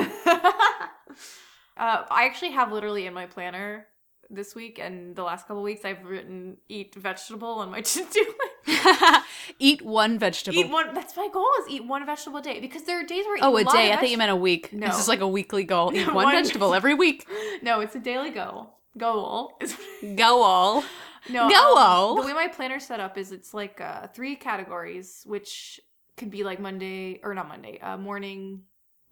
[1.77, 3.87] I actually have literally in my planner
[4.29, 8.50] this week and the last couple weeks I've written eat vegetable on my to-do list.
[9.59, 10.59] eat one vegetable.
[10.59, 10.95] Eat one.
[10.95, 13.39] That's my goal is eat one vegetable a day because there are days where I
[13.39, 13.93] eat oh, a lot day.
[13.93, 14.73] I thought you meant a week.
[14.73, 14.87] No.
[14.87, 15.93] This is like a weekly goal.
[15.95, 17.27] Eat one, One- vegetable every week.
[17.63, 18.75] No, it's a daily goal.
[18.99, 19.77] Goal is
[20.17, 20.85] Go all.
[21.29, 21.49] no.
[21.49, 22.17] Go um.
[22.21, 25.81] The way my planner's set up is it's like uh, three categories, which
[26.17, 28.63] could be like Monday or not Monday, uh, morning,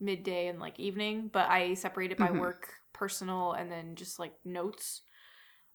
[0.00, 1.30] midday, and like evening.
[1.32, 2.40] But I separate it by Mhm.
[2.40, 5.02] work, personal, and then just like notes.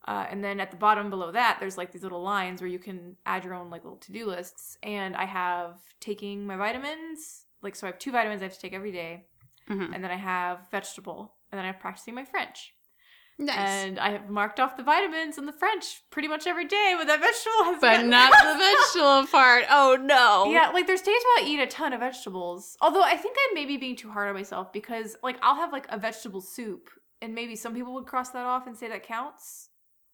[0.06, 2.80] Uh, and then at the bottom below that, there's like these little lines where you
[2.80, 4.78] can add your own like little to do lists.
[4.84, 8.60] And I have taking my vitamins, like so I have two vitamins I have to
[8.60, 9.26] take every day,
[9.70, 9.96] Mhm.
[9.96, 12.74] and then I have vegetable, and then I have practicing my French.
[13.40, 13.58] Nice.
[13.58, 17.08] And I have marked off the vitamins and the French pretty much every day, but
[17.08, 19.64] that vegetable has but been- not the vegetable part.
[19.70, 20.52] Oh no.
[20.52, 22.78] Yeah, like there's days where I eat a ton of vegetables.
[22.82, 25.88] Although I think I'm maybe being too hard on myself because like I'll have like
[25.90, 26.90] a vegetable soup,
[27.22, 29.70] and maybe some people would cross that off and say that counts.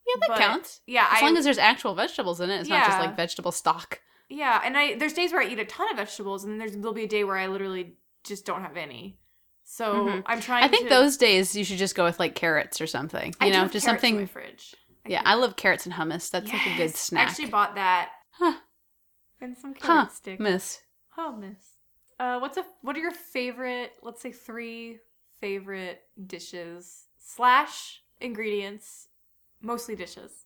[0.08, 0.82] Yeah, that but- counts.
[0.88, 3.52] Yeah, As I, long as there's actual vegetables in it, it's not just like vegetable
[3.52, 4.00] stock.
[4.30, 6.94] yeah, and I there's days where I eat a ton of vegetables, and there's there'll
[6.94, 9.20] be a day where I literally just don't have any.
[9.64, 10.24] So Mhm.
[10.26, 10.64] I'm trying.
[10.64, 13.36] I think to, those days you should just go with like carrots or something.
[13.40, 14.28] I You do know, have just carrots in my something.
[14.34, 14.76] fridge.
[15.06, 16.32] Yeah, think- I love carrots and hummus.
[16.32, 17.28] That's like a good snack.
[17.28, 18.56] I actually bought that Huh.
[19.42, 20.40] and some carrot Huh, sticks.
[20.40, 20.82] miss.
[21.18, 21.58] Oh, miss.
[22.20, 23.94] Uh, what's a what are your favorite?
[24.02, 25.00] Let's say three
[25.40, 29.08] favorite dishes slash ingredients,
[29.62, 30.46] mostly dishes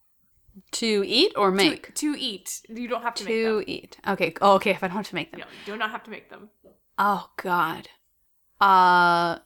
[0.74, 1.94] To eat or make?
[1.96, 2.62] to, to eat.
[2.70, 3.76] You don't have to, To, make them.
[3.76, 3.98] eat.
[4.08, 4.34] Okay.
[4.42, 4.72] Oh, okay.
[4.72, 5.40] If I don't have to make them.
[5.42, 6.50] No, you do not have to make them.
[6.98, 7.90] Oh God.
[8.62, 9.40] Uh,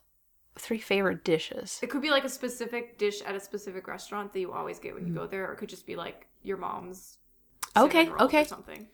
[0.60, 1.80] three favorite dishes.
[1.82, 4.94] It could be like a specific dish at a specific restaurant that you always get
[4.96, 7.18] when you go there, or it could just be like your mom's.
[7.76, 8.42] Okay, okay.
[8.42, 8.88] Or something.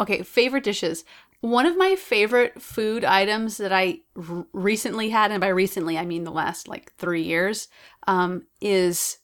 [0.00, 1.04] Okay, favorite dishes.
[1.40, 6.04] One of my favorite food items that I r- recently had, and by recently I
[6.04, 7.68] mean the last like three years,
[8.06, 9.18] um, is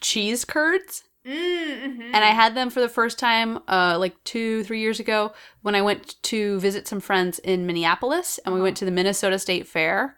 [0.00, 1.04] cheese curds.
[1.26, 2.00] Mm-hmm.
[2.00, 5.32] And I had them for the first time, uh, like two, three years ago
[5.62, 9.38] when I went to visit some friends in Minneapolis, and we went to the Minnesota
[9.38, 10.16] State Fair.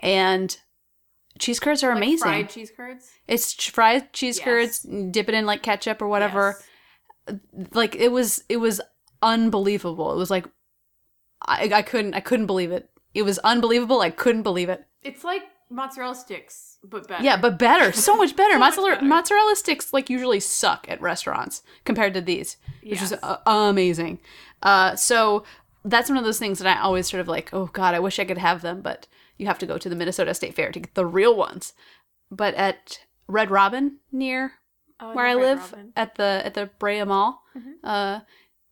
[0.00, 0.56] And
[1.38, 2.18] cheese curds are Like amazing.
[2.18, 3.08] fried cheese curds.
[3.28, 4.44] It's ch- fried cheese Yes.
[4.44, 6.56] curds, dip it in like ketchup or whatever.
[7.28, 7.38] Yes.
[7.72, 8.80] Like it was, it was
[9.22, 10.12] unbelievable.
[10.12, 10.46] It was like
[11.46, 12.90] I, I couldn't, I couldn't believe it.
[13.14, 14.00] It was unbelievable.
[14.00, 14.84] I couldn't believe it.
[15.02, 15.42] It's like
[15.72, 17.24] mozzarella sticks, but better.
[17.24, 18.54] Yeah, but better, so much better.
[18.54, 19.04] So mozzarella better.
[19.06, 24.20] mozzarella sticks like usually suck at restaurants compared to these, which is uh, amazing.
[24.62, 25.44] Uh, so
[25.84, 27.52] that's one of those things that I always sort of like.
[27.52, 29.06] Oh God, I wish I could have them, but
[29.38, 31.72] you have to go to the Minnesota State Fair to get the real ones.
[32.30, 34.52] But at Red Robin near
[35.00, 35.92] Oh, where I Red live Robin.
[35.96, 37.72] at the at the Brea Mall, Mhm.
[37.82, 38.20] uh,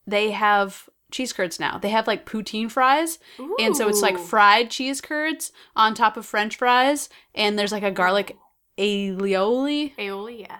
[0.06, 1.78] they have cheese curds now.
[1.78, 3.18] They have like poutine fries,
[3.58, 7.82] and so it's like fried cheese curds on top of French fries, and there's like
[7.82, 8.36] a garlic
[8.78, 10.58] aioli, aioli, yeah,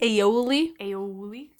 [0.00, 1.50] aioli, aioli.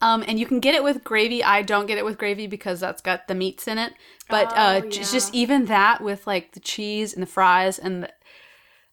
[0.00, 1.44] Um, and you can get it with gravy.
[1.44, 3.92] I don't get it with gravy because that's got the meats in it.
[4.28, 5.06] But uh, Oh, j- yeah.
[5.12, 8.12] just even that with like the cheese and the fries and the,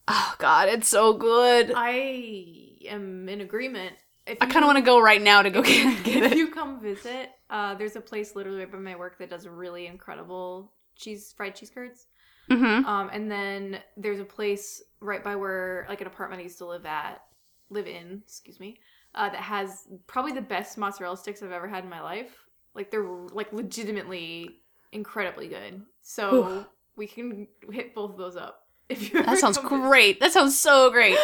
[0.06, 1.72] oh god, it's so good.
[1.74, 3.96] I am in agreement.
[4.26, 6.38] If kind of want to go right now to go get, get if it.
[6.38, 9.86] you come visit, uh, there's a place literally right by my work that does really
[9.86, 12.06] incredible cheese fried cheese curds.
[12.50, 12.84] Mm-hmm.
[12.84, 16.66] Um, and then there's a place right by where like an apartment I used to
[16.66, 17.22] live at,
[17.70, 18.78] live in, excuse me,
[19.14, 22.44] uh, that has probably the best mozzarella sticks I've ever had in my life.
[22.74, 24.56] Like they're like legitimately
[24.92, 25.82] incredibly good.
[26.02, 26.66] So
[26.96, 28.66] we can hit both of those up.
[28.90, 30.20] If you That sounds great.
[30.20, 31.16] That sounds so great.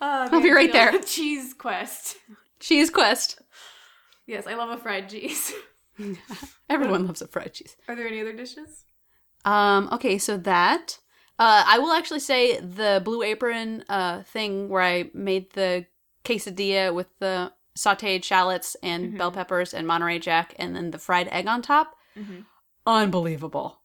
[0.00, 0.98] Uh, I'll be right there.
[1.06, 2.16] Cheese quest.
[2.60, 3.40] Cheese quest.
[4.26, 5.52] Yes, I love a fried cheese.
[6.70, 7.76] Everyone loves a fried cheese.
[7.88, 8.84] Are there any other dishes?
[9.44, 10.98] Um, okay, so that
[11.38, 15.86] uh, I will actually say the blue apron uh, thing where I made the
[16.24, 19.18] quesadilla with the sautéed shallots and Mhm.
[19.18, 21.96] bell peppers and Monterey Jack, and then the fried egg on top.
[22.18, 22.40] Mm-hmm.
[22.86, 23.77] Unbelievable.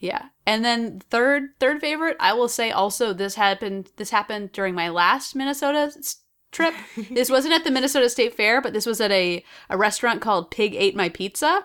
[0.00, 4.74] Yeah, and then third third favorite, I will say also this happened this happened during
[4.74, 5.92] my last Minnesota
[6.50, 6.74] trip.
[7.10, 10.50] this wasn't at the Minnesota State Fair, but this was at a a restaurant called
[10.50, 11.64] Pig Ate My Pizza.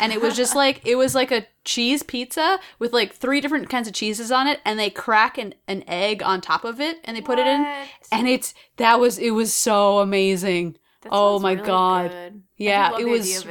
[0.00, 3.68] and it was just like it was like a cheese pizza with like three different
[3.68, 7.00] kinds of cheeses on it and they crack an, an egg on top of it
[7.04, 7.66] and they put it in
[8.12, 10.76] and it's that was it was so amazing
[11.10, 12.42] oh my God.
[12.56, 13.46] Yeah, it was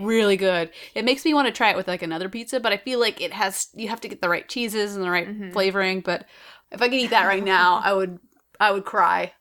[0.00, 2.76] really good it makes me want to try it with like another pizza but i
[2.76, 5.52] feel like it has you have to get the right cheeses and the right Mhm.
[5.52, 6.26] flavoring but
[6.70, 8.18] if i could eat that right now i would
[8.58, 9.32] i would cry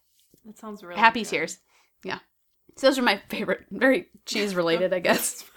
[0.45, 1.30] That sounds really happy good.
[1.30, 1.60] tears
[2.03, 2.20] yeah
[2.78, 5.43] so those are my favorite very cheese related i guess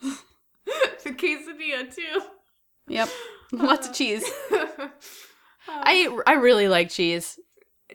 [0.00, 2.20] the quesadilla too.
[2.88, 3.08] yep
[3.52, 4.24] lots of cheese
[5.68, 7.38] i i really like cheese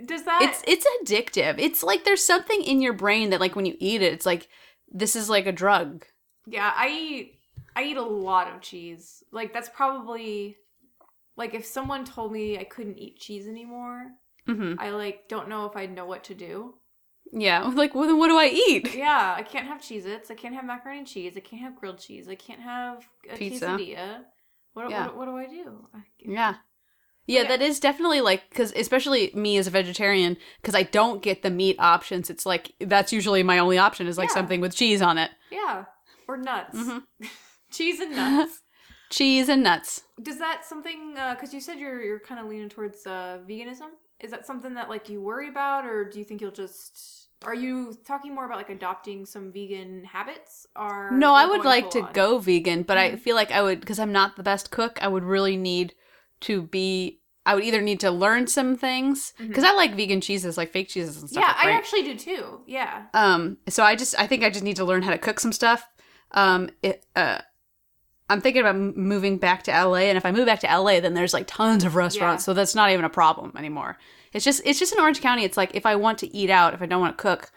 [0.06, 1.56] does that it's it's addictive.
[1.60, 4.48] It's like there's something in your brain that like when you eat it, it's like
[4.92, 6.06] this is like a drug.
[6.46, 7.40] Yeah, I eat
[7.76, 9.24] I eat a lot of cheese.
[9.32, 10.58] Like that's probably
[11.38, 14.08] like if someone told me I couldn't eat cheese anymore,
[14.46, 16.76] hmm I like don't know if I'd know what to do.
[17.32, 18.94] Yeah, like well, then what do I eat?
[18.96, 22.00] Yeah, I can't have Cheez-Its, I can't have macaroni and cheese, I can't have grilled
[22.00, 23.68] cheese, I can't have a Pizza.
[23.68, 24.24] quesadilla.
[24.74, 25.06] What, Yeah.
[25.08, 25.88] what, what do I do?
[25.94, 26.56] I, Yeah.
[27.32, 27.48] Yeah, Yeah.
[27.50, 31.50] that is definitely like because especially me as a vegetarian because I don't get the
[31.50, 32.30] meat options.
[32.30, 34.34] It's like that's usually my only option is like Yeah.
[34.36, 35.86] something with cheese on it, Yeah,
[36.28, 36.78] or nuts.
[36.78, 37.04] Mhm.
[37.72, 38.62] cheese and nuts.
[39.10, 40.04] cheese and nuts.
[40.22, 41.14] Does that something?
[41.14, 43.92] Because you said you're you're kind of leaning towards uh, veganism.
[44.20, 47.30] Is that something that like you worry about, or do you think you'll just?
[47.44, 50.68] Are you talking more about like adopting some vegan habits?
[50.76, 52.14] Or No, I would like to on?
[52.14, 53.20] go vegan, but I Mhm.
[53.20, 55.00] feel like I would because I'm not the best cook.
[55.02, 55.96] I would really need
[56.42, 57.21] to be.
[57.46, 60.90] I would either need to learn some things because I like vegan cheeses, like fake
[60.90, 61.44] cheeses and stuff.
[61.44, 62.62] Yeah, are I actually do too.
[62.68, 63.04] Yeah.
[63.16, 65.52] Um, so I just I think I just need to learn how to cook some
[65.52, 65.90] stuff.
[66.32, 67.40] Um, it, uh,
[68.30, 71.14] I'm thinking about moving back to LA, and if I move back to LA, then
[71.16, 72.46] there's like tons of restaurants, Yeah.
[72.46, 73.98] so that's not even a problem anymore.
[74.34, 75.44] It's just it's just in Orange County.
[75.44, 77.52] It's like if I want to eat out, if I don't want to cook,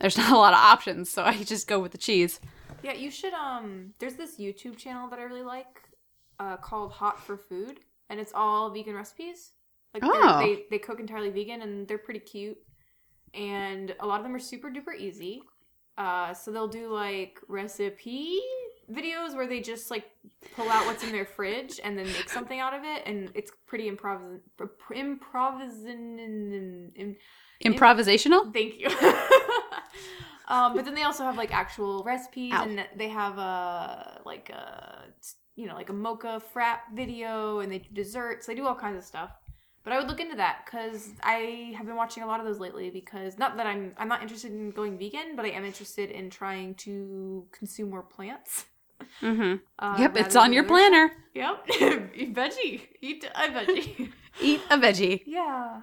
[0.00, 2.40] there's not a lot of options, so I just go with the cheese.
[2.82, 3.32] Yeah, you should.
[3.32, 5.88] Um, there's this YouTube channel that I really like,
[6.38, 7.80] uh, called Hot for Food,
[8.10, 9.52] and it's all vegan recipes.
[9.94, 10.38] Like Oh.
[10.40, 12.58] they they cook entirely vegan, and they're pretty cute,
[13.32, 15.42] and a lot of them are super duper easy.
[15.96, 18.38] Uh, so they'll do like recipe
[18.90, 20.04] videos where they just like
[20.56, 23.52] pull out what's in their fridge and then make something out of it, and it's
[23.66, 24.40] pretty improvisin
[27.64, 28.52] Improvisational.
[28.52, 28.88] Thank you.
[30.48, 32.62] um, but then they also have like actual recipes, Ow.
[32.64, 35.04] and they have a like a
[35.60, 38.46] you know like a mocha frap video, and they do desserts.
[38.46, 39.30] They do all kinds of stuff.
[39.82, 42.60] But I would look into that because I have been watching a lot of those
[42.60, 42.90] lately.
[42.90, 46.28] Because not that I'm I'm not interested in going vegan, but I am interested in
[46.30, 48.66] trying to consume more plants.
[49.22, 49.56] Mm-hmm.
[49.78, 51.10] Uh, yep, it's on your planner.
[51.34, 51.64] Yep,
[52.14, 54.12] eat veggie, eat a veggie.
[54.42, 55.22] Eat a veggie.
[55.26, 55.80] yeah,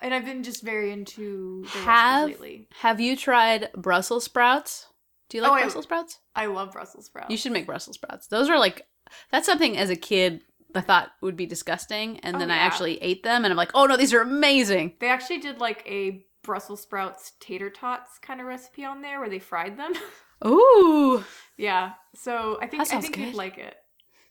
[0.00, 2.68] and I've been just very into the Have lately.
[2.80, 4.86] Have you tried Brussels sprouts?
[5.28, 6.18] Do you like Oh, I- Brussels sprouts?
[6.34, 7.30] I love Brussels sprouts.
[7.30, 8.28] You should make Brussels sprouts.
[8.28, 8.86] Those are like
[9.30, 10.42] that's something as a kid
[10.74, 13.72] I thought would be disgusting, and Oh, then I actually ate them, and I'm like,
[13.74, 14.94] oh no, these are amazing.
[15.00, 19.28] They actually did like a Brussels sprouts tater tots kind of recipe on there where
[19.28, 19.92] they fried them.
[20.46, 21.22] Ooh,
[21.58, 21.92] yeah.
[22.14, 23.26] So I think I think good.
[23.26, 23.74] you'd like it.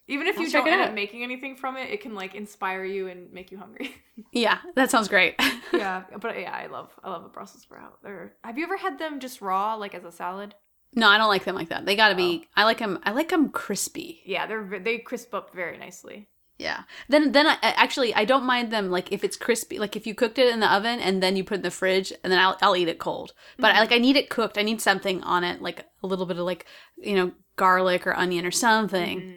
[0.08, 2.84] Even if I'll you don't end up making anything from it, it can like inspire
[2.84, 3.94] you and make you hungry.
[4.32, 5.36] yeah, that sounds great.
[5.72, 8.00] yeah, but yeah, I love I love a Brussels sprout.
[8.02, 10.56] They're, have you ever had them just raw, like as a salad?
[10.96, 11.86] No, I don't like them like that.
[11.86, 12.48] They got to be.
[12.56, 13.00] I like them.
[13.04, 14.22] I like them crispy.
[14.26, 16.28] Yeah, they're they crisp up very nicely.
[16.58, 16.84] Yeah.
[17.08, 20.14] Then then I actually I don't mind them like if it's crispy like if you
[20.14, 22.40] cooked it in the oven and then you put it in the fridge and then
[22.40, 23.34] I'll I'll eat it cold.
[23.58, 24.58] But I like I need it cooked.
[24.58, 26.66] I need something on it like a little bit of like
[26.98, 29.22] you know garlic or onion or something.
[29.22, 29.36] Mm.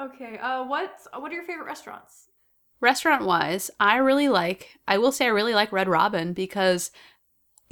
[0.00, 0.38] Okay.
[0.38, 2.28] Uh, what's what are your favorite restaurants?
[2.80, 6.90] Restaurant wise, I really like I will say I really like Red Robin because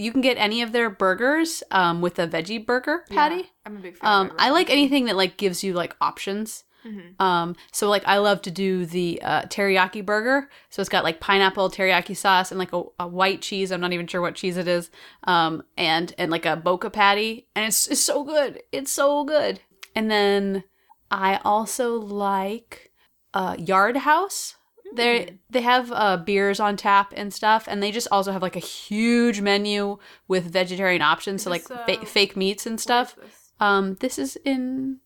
[0.02, 3.36] you can get any of their burgers um, with a veggie burger patty.
[3.36, 4.10] Yeah, I'm a big fan.
[4.10, 6.64] Um, I like anything that like gives you like options.
[6.84, 7.22] Mm-hmm.
[7.22, 10.48] Um, so like I love to do the uh, teriyaki burger.
[10.70, 13.70] So it's got like pineapple teriyaki sauce and like a, a white cheese.
[13.70, 14.90] I'm not even sure what cheese it is.
[15.24, 18.62] Um, and and like a boca patty, and it's it's so good.
[18.72, 19.60] It's so good.
[19.94, 20.64] And then
[21.10, 22.90] I also like
[23.34, 24.56] uh, Yard House.
[24.94, 28.56] They they have uh, beers on tap and stuff, and they just also have like
[28.56, 33.16] a huge menu with vegetarian options, so like this, fa- uh, fake meats and stuff.
[33.16, 33.52] this?
[33.60, 34.98] Um, this is in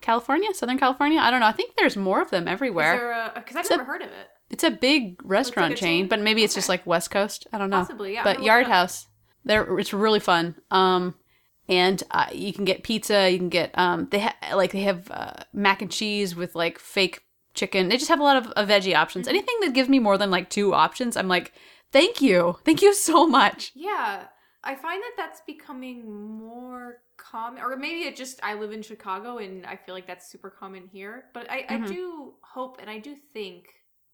[0.00, 1.20] California, Southern California.
[1.20, 1.46] I don't know.
[1.46, 3.32] I think there's more of them everywhere.
[3.34, 4.28] Because I've It's a- never heard of it.
[4.50, 6.08] it's a big restaurant a chain, chain?
[6.08, 7.46] but maybe it's just like West Coast.
[7.52, 7.78] I don't know.
[7.78, 8.24] Possibly, yeah.
[8.24, 8.66] But Yard.
[8.66, 9.06] House,
[9.44, 10.56] there it's really fun.
[10.70, 11.14] Um,
[11.68, 13.30] and uh, you can get pizza.
[13.30, 16.78] You can get um, they ha- like they have uh, mac and cheese with like
[16.78, 17.22] fake
[17.54, 17.88] chicken.
[17.88, 19.26] They just have a lot of veggie options.
[19.26, 19.36] Mm-hmm.
[19.36, 21.52] Anything that gives me more than like two options, I'm like,
[21.92, 23.72] thank you, thank you so much.
[23.74, 24.24] Yeah,
[24.62, 29.38] I find that that's becoming more common, or maybe it just I live in Chicago
[29.38, 31.24] and I feel like that's super common here.
[31.32, 31.84] But I, Mhm.
[31.84, 33.66] I do hope and I do think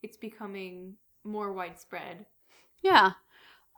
[0.03, 2.27] it's becoming more widespread.
[2.83, 3.13] Yeah.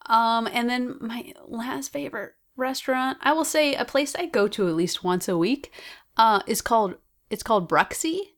[0.06, 4.68] Um, and then my last favorite restaurant, I will say a place I go to
[4.68, 5.72] at least once a week,
[6.16, 6.96] uh, is called
[7.30, 8.31] it's called Bruxie.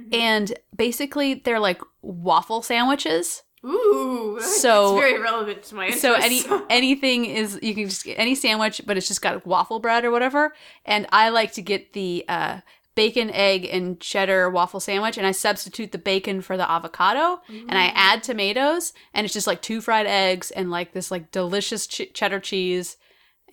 [0.00, 0.14] Mhm.
[0.14, 3.42] And basically they're like waffle sandwiches.
[3.64, 8.18] Ooh, So- it's very relevant to my So any anything is you can just get
[8.18, 10.54] any sandwich, but it's just got waffle bread or whatever.
[10.84, 12.60] And I like to get the uh
[12.94, 17.76] bacon, egg, and cheddar waffle sandwich, and I substitute the bacon for the avocado, and
[17.78, 21.86] I add tomatoes, and it's just like two fried eggs and like this like delicious
[21.86, 22.96] ch- cheddar cheese,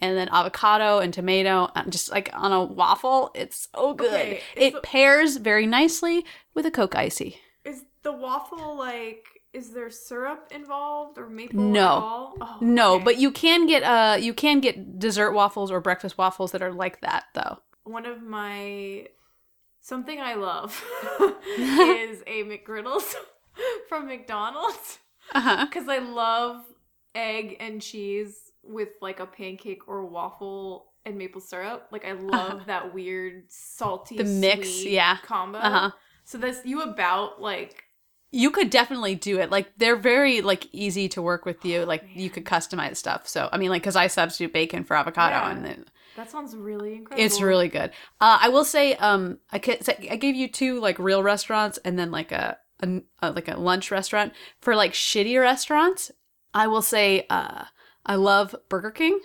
[0.04, 3.32] and then avocado and tomato, uh, just like on a waffle.
[3.34, 4.12] It's so good.
[4.14, 7.38] Okay, it the- pairs very nicely with a Coke ICEE.
[7.66, 9.26] is the waffle like?
[9.54, 11.60] Is there syrup involved or maple?
[11.62, 11.82] No.
[11.86, 12.34] at all?
[12.42, 13.04] Oh, No, okay.
[13.04, 16.74] but you can get uh you can get dessert waffles or breakfast waffles that are
[16.74, 17.60] like that though.
[17.84, 19.08] one of my
[19.80, 20.84] something I love
[21.58, 23.14] is a McGriddles
[23.90, 24.98] from McDonald's
[25.34, 25.66] Uh-huh.
[25.66, 26.64] because I love
[27.14, 31.88] egg and cheese with like a pancake or waffle and maple syrup.
[31.92, 35.18] Like I love that weird salty The mix, sweet yeah.
[35.24, 35.60] combo.
[35.60, 35.92] Uh-huh.
[36.26, 37.84] So this you about like
[38.32, 39.52] You could definitely do it.
[39.52, 41.84] Like they're very like easy to work with you.
[41.86, 43.28] Like you could customize stuff.
[43.28, 45.52] So I mean, like because I substitute bacon for avocado, Yeah.
[45.52, 45.86] and then.
[46.16, 47.26] that sounds really incredible.
[47.26, 47.92] it's really good.
[48.22, 49.58] Uh, I will say, um, I
[50.10, 53.60] I gave you two like real restaurants, and then like a, a, a like a
[53.60, 56.12] lunch restaurant for like shitty restaurants.
[56.54, 57.66] I will say, uh,
[58.06, 59.20] I love Burger King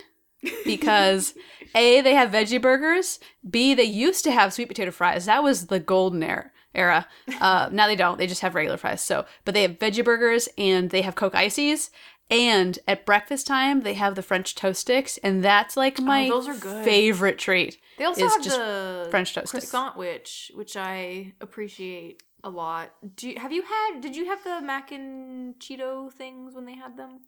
[0.65, 1.33] because
[1.75, 3.19] a they have veggie burgers.
[3.49, 5.25] B they used to have sweet potato fries.
[5.25, 6.51] That was the golden era.
[6.75, 7.07] Era.
[7.41, 8.17] Uh, now they don't.
[8.19, 9.01] They just have regular fries.
[9.01, 11.89] So, but they have veggie burgers and they have Coke ICEEs.
[12.31, 16.29] And at breakfast time, they have the French toast sticks, and that's like my Oh,
[16.29, 16.85] those are good.
[16.85, 17.79] favorite treat.
[17.97, 19.71] They also have just the French toast sticks.
[19.71, 22.91] croissant which which I appreciate a lot.
[23.15, 24.01] Do you, have you had?
[24.01, 27.21] Did you have the mac and Cheeto things when they had them?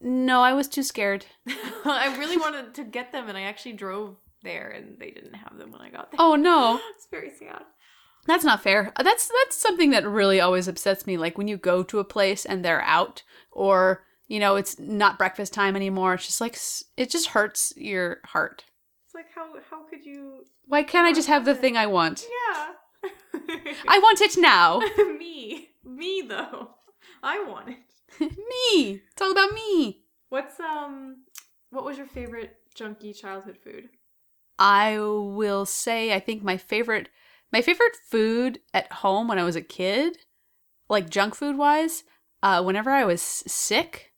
[0.00, 1.26] No, I was too scared.
[1.84, 5.58] I really wanted to get them, and I actually drove there, and they didn't have
[5.58, 6.20] them when I got there.
[6.20, 7.62] Oh no, it's very sad.
[8.26, 8.92] that's not fair.
[8.96, 11.16] Uh, That's that's something that really always upsets me.
[11.16, 15.18] Like when you go to a place and they're out, or you know, it's not
[15.18, 16.14] breakfast time anymore.
[16.14, 16.56] It's just like
[16.96, 18.64] it just hurts your heart.
[19.06, 20.44] It's like how how could you?
[20.66, 22.22] Why can't I just have the thing I want?
[22.22, 23.10] Yeah.
[23.88, 24.78] I want it now.
[25.18, 26.70] me me though.
[27.22, 27.76] I want it.
[28.20, 29.00] me.
[29.12, 30.02] It's all about me.
[30.28, 31.24] What's um?
[31.70, 33.88] What was your favorite junky childhood food?
[34.58, 37.08] I will say I think my favorite
[37.52, 40.18] my favorite food at home when I was a kid,
[40.88, 42.04] like junk food wise,
[42.42, 44.12] uh, whenever I was sick,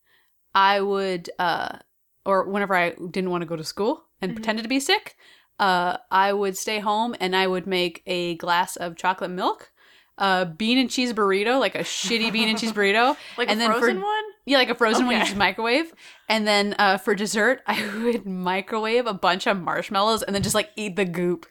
[0.55, 1.79] I would uh,
[2.25, 4.37] or whenever I didn't want to go to school and Mhm.
[4.37, 5.17] pretended to be sick,
[5.59, 9.73] uh, I would stay home and I would make a glass of chocolate milk,
[10.19, 13.63] a bean and cheese burrito, like a shitty bean and cheese burrito, Like And a
[13.65, 14.25] then for- frozen one?
[14.47, 15.93] yeah, like a frozen one you just microwave.
[16.29, 20.55] And then uh, for dessert, I would microwave a bunch of marshmallows and then just
[20.55, 21.47] like eat the goop.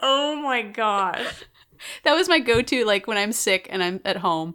[0.00, 1.44] Oh my gosh.
[2.04, 4.54] That was my go-to, like when I'm sick and I'm at home.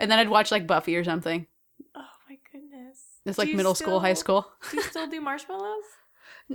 [0.00, 1.46] And then I'd watch like Buffy or something.
[1.94, 2.98] Oh my goodness.
[3.24, 4.50] It's like middle school, high school.
[4.72, 5.84] Do you still do marshmallows?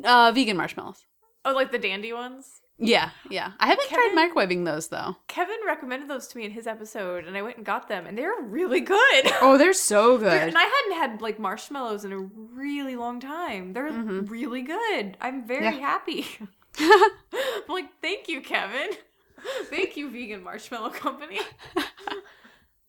[0.04, 1.06] Uh, vegan marshmallows.
[1.46, 2.61] Oh, like the dandy ones?
[2.84, 3.52] Yeah, yeah.
[3.60, 5.16] I haven't Kevin- tried microwaving those though.
[5.28, 8.18] Kevin recommended those to me in his episode, and I went and got them, and
[8.18, 9.32] they're really good.
[9.42, 10.48] Oh, they're so They're- good.
[10.50, 13.74] and I hadn't had like marshmallows in a really long time.
[13.74, 14.30] They're Mhm.
[14.30, 15.16] really good.
[15.22, 15.72] I'm very Yeah.
[15.72, 16.26] happy.
[16.80, 17.02] I'm
[17.70, 18.90] like, thank you, Kevin.
[19.72, 21.40] Thank you, vegan marshmallow company.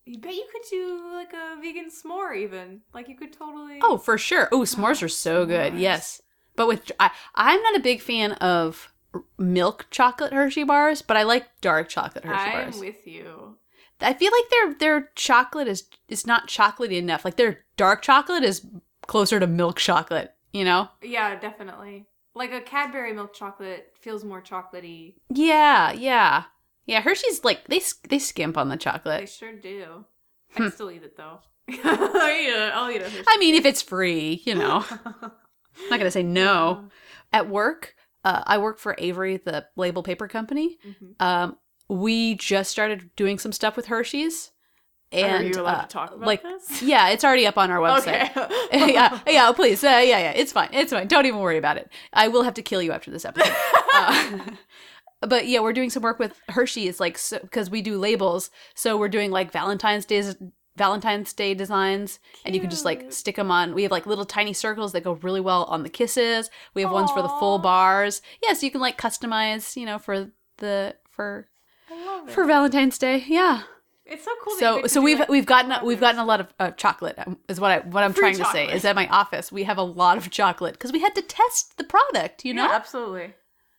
[0.05, 2.83] you bet you could do like a vegan s'more, even.
[2.93, 3.79] Like you could totally.
[3.83, 4.49] oh, for sure.
[4.53, 5.73] Oh, s'mores are so good.
[5.73, 5.81] s'mores.
[5.81, 6.21] Yes,
[6.57, 8.92] but with I, I'm not a big fan of
[9.39, 12.81] milk chocolate Hershey bars, but I like dark chocolate Hershey I'm bars.
[12.81, 13.57] with you.
[14.01, 17.25] I feel like their their chocolate is is not chocolatey enough.
[17.25, 18.67] Like their dark chocolate is
[19.07, 20.35] closer to milk chocolate.
[20.53, 20.89] You know?
[21.01, 22.07] Yeah, definitely.
[22.35, 25.15] Like a Cadbury milk chocolate feels more chocolatey.
[25.31, 26.45] Yeah, yeah,
[26.87, 27.01] yeah.
[27.01, 29.21] Hershey's like they they skimp on the chocolate.
[29.21, 30.05] They sure do.
[30.53, 30.63] Hmm.
[30.65, 31.39] I'd still eat it though.
[31.69, 32.73] I'll eat it.
[32.75, 33.25] I'll eat it.
[33.29, 35.31] I mean, if it's free, you know, I'm
[35.91, 36.89] not gonna say no.
[37.33, 37.95] At work,
[38.25, 40.79] uh, I work for Avery, the label paper company.
[40.87, 41.21] Mhm.
[41.21, 41.57] Um,
[41.89, 44.53] we just started doing some stuff with Hershey's,
[45.13, 46.83] and Are you allowed uh, to talk about like, this?
[46.83, 48.35] yeah, it's already up on our website.
[48.37, 48.93] Okay.
[48.95, 49.85] yeah, yeah, please.
[49.85, 50.71] Uh, yeah, yeah, it's fine.
[50.73, 51.07] It's fine.
[51.07, 51.91] Don't even worry about it.
[52.13, 53.55] I will have to kill you after this episode.
[53.95, 54.39] Uh,
[55.21, 59.11] but yeah, we're doing some work with Hershey's, like because we do labels, so we're
[59.11, 60.35] doing like Valentine's Days.
[60.77, 63.75] Valentine's Day designs, and you can just like stick them on.
[63.75, 66.51] We have like little tiny circles that go really well on the kisses.
[66.75, 68.23] We have ones for the full bars.
[68.43, 71.49] Yeah, so you can like customize, you know, for the for
[71.91, 72.33] I love it.
[72.33, 73.25] for Valentine's Day.
[73.27, 73.63] Yeah.
[74.07, 74.57] it's so cool.
[74.59, 77.61] So so we've like, we've gotten we've gotten a lot of uh, chocolate um, is
[77.61, 79.83] what I what I'm Free trying to say is at my office we have a
[79.83, 82.45] lot of chocolate because we had to test the product.
[82.47, 82.65] You know.
[82.65, 83.35] Yeah, absolutely,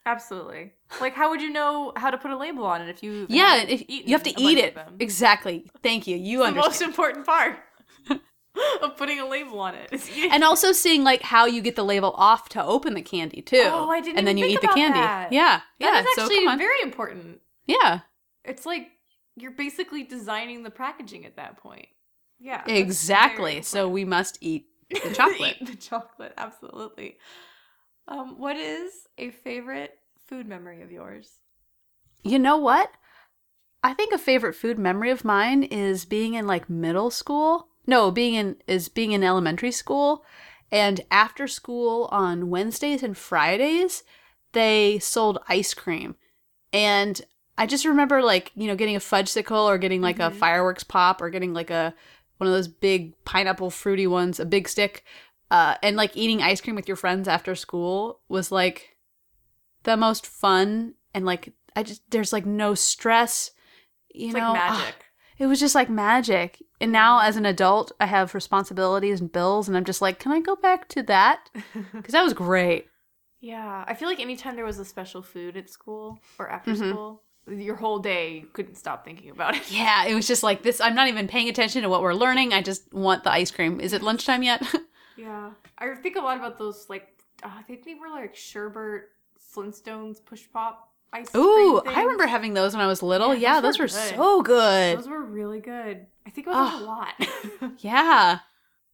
[0.05, 0.73] absolutely.
[1.01, 3.25] Like, how would you know how to put a label on it if you?
[3.29, 5.69] Yeah, if, you have to eat it exactly.
[5.81, 6.17] Thank you.
[6.17, 7.57] You It's the most important part
[8.81, 10.09] of putting a label on it.
[10.31, 13.63] And also seeing like how you get the label off to open the candy too.
[13.65, 14.99] Oh, I didn't And then you eat the candy.
[14.99, 15.31] that.
[15.31, 15.91] Yeah, yeah.
[15.91, 16.57] That is so actually on.
[16.57, 17.41] very important.
[17.65, 18.01] yeah,
[18.43, 18.89] It's like
[19.35, 21.87] you're basically designing the packaging at that point.
[22.39, 23.61] Yeah, exactly.
[23.61, 25.57] So we must eat the chocolate.
[25.61, 27.17] Eat the chocolate, absolutely.
[28.07, 29.97] Um, what is a favorite
[30.27, 31.39] food memory of yours?
[32.23, 32.91] You know what?
[33.83, 37.67] I think a favorite food memory of mine is being in like middle school.
[37.85, 40.23] No, being in is being in elementary school
[40.71, 44.03] and after school on Wednesdays and Fridays,
[44.53, 46.15] they sold ice cream.
[46.71, 47.21] And
[47.57, 50.35] I just remember like, you know, getting a fudgesicle or getting like a Mhm.
[50.35, 51.93] fireworks pop or getting like a
[52.37, 55.03] one of those big pineapple fruity ones, a big stick.
[55.51, 58.97] Uh, and like eating ice cream with your friends after school was like
[59.83, 63.51] the most fun and like I just there's like no stress.
[64.13, 65.05] You It's know, like ah, magic.
[65.37, 66.61] it was just like magic.
[66.81, 70.31] And now as an adult, I have responsibilities and bills, and I'm just like, can
[70.31, 71.49] I go back to that?
[71.93, 72.87] Because that was great.
[73.39, 76.89] yeah, I feel like anytime there was a special food at school or after Mhm.
[76.89, 79.69] school, your whole day couldn't stop thinking about it.
[79.71, 80.79] Yeah, it was just like this.
[80.81, 82.53] I'm not even paying attention to what we're learning.
[82.53, 83.79] I just want the ice cream.
[83.79, 84.61] Is it lunchtime yet?
[85.17, 86.87] Yeah, I think a lot about those.
[86.89, 87.07] Like,
[87.43, 89.03] uh, I think they were like Sherbert
[89.55, 91.43] Flintstones push pop ice cream.
[91.43, 93.33] Ooh, I remember having those when I was little.
[93.35, 94.15] Yeah, Yeah, those those, were were good.
[94.15, 94.97] so good.
[94.97, 96.07] Those were really good.
[96.25, 96.87] I think about those a Oh.
[96.87, 97.73] lot.
[97.83, 98.39] Yeah.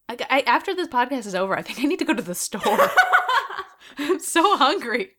[0.09, 2.33] I, I, after this podcast is over, I think I need to go to the
[2.33, 2.61] store.
[3.99, 5.11] I'm so hungry.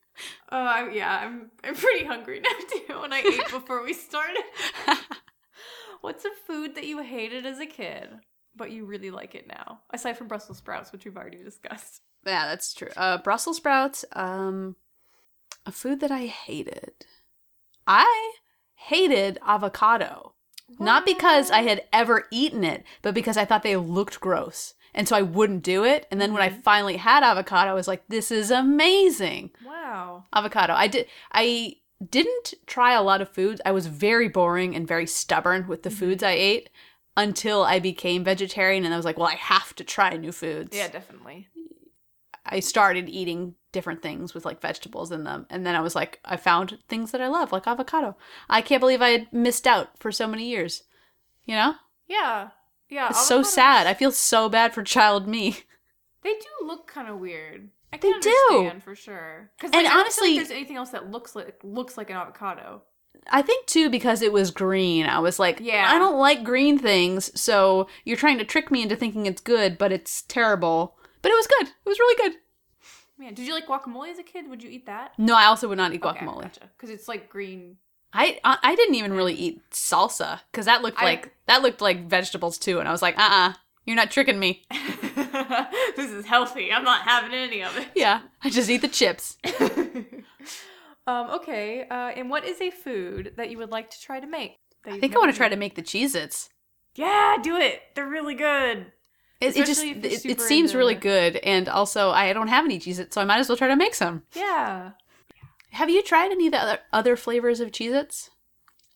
[0.51, 2.51] Uh, yeah, I'm I'm pretty hungry now
[2.89, 3.01] too.
[3.05, 4.43] And I ate before we started.
[6.01, 8.09] What's a food that you hated as a kid,
[8.57, 9.81] but you really like it now?
[9.91, 12.03] Aside from Brussels sprouts, which we've already discussed.
[12.27, 12.91] Yeah, that's true.
[12.97, 14.05] Uh, Brussels sprouts.
[14.13, 14.77] Um,
[15.67, 16.93] a food that I hated.
[17.87, 18.33] I
[18.75, 20.35] hated avocado.
[20.79, 24.75] Not because I had ever eaten it, but because I thought they looked gross.
[24.95, 26.07] And so I wouldn't do it.
[26.11, 26.63] And then when I Mhm.
[26.63, 29.51] finally had avocado, I was like, this is amazing.
[29.65, 30.25] Wow.
[30.33, 30.75] Avocado.
[30.75, 31.77] I did I
[32.09, 33.61] didn't try a lot of foods.
[33.65, 35.99] I was very boring and very stubborn with the Mhm.
[35.99, 36.71] foods I ate
[37.17, 40.77] until I became vegetarian and I was like, well, I have to try new foods.
[40.77, 41.49] Yeah, definitely.
[42.47, 45.47] I started eating different things with like vegetables in them.
[45.51, 48.17] And then I was like, I found things that I love, like avocado.
[48.49, 50.85] I can't believe I had missed out for so many years.
[51.45, 51.75] You know?
[52.09, 52.49] Yeah.
[52.89, 53.09] Yeah.
[53.11, 53.87] It's so sad.
[53.87, 55.59] I feel so bad for child me.
[56.23, 57.71] They do look kind of weird.
[57.93, 58.73] I They can do.
[58.85, 59.51] for sure.
[59.57, 61.97] Because And like, I don't feel honestly- like there's anything else that looks like looks
[61.97, 62.83] like an avocado.
[63.33, 65.07] I think too because it was green.
[65.07, 65.89] I was like, Yeah.
[65.93, 69.79] I don't like green things, so you're trying to trick me into thinking it's good,
[69.79, 70.97] but it's terrible.
[71.23, 71.69] But it was good.
[71.69, 72.39] It was really good.
[73.19, 74.49] Man, did you like guacamole as a kid?
[74.49, 75.13] Would you eat that?
[75.19, 76.43] No, I also would not eat Okay, guacamole.
[76.43, 76.71] gotcha.
[76.77, 77.77] Because it's like green.
[78.13, 81.81] I, I I didn't even really eat salsa because that looked I- like that looked
[81.81, 83.53] like vegetables too, and I was like, uh uh-uh, uh,
[83.87, 84.65] you are not tricking me.
[85.97, 86.73] this is healthy.
[86.73, 87.89] I'm not having any of it.
[87.95, 89.37] Yeah, I just eat the chips.
[91.11, 91.87] Um, okay.
[91.91, 94.59] Uh, and what is a food that you would like to try to make?
[94.87, 96.49] I think I want to try to make the Cheez-Its.
[96.95, 97.83] Yeah, do it.
[97.95, 98.93] They're really good.
[99.41, 103.15] It, it just it, it seems really good, and also I don't have any Cheez-Its,
[103.15, 104.23] so I might as well try to make some.
[104.35, 104.93] Yeah.
[105.73, 108.31] Have you tried any of the other, other flavors of Cheez-Its?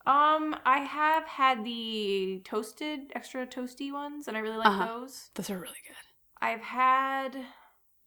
[0.06, 4.86] Um, I have had the toasted, extra toasty ones, and I really like uh-huh.
[4.86, 5.30] those.
[5.34, 5.96] Those are really good.
[6.42, 7.38] I've had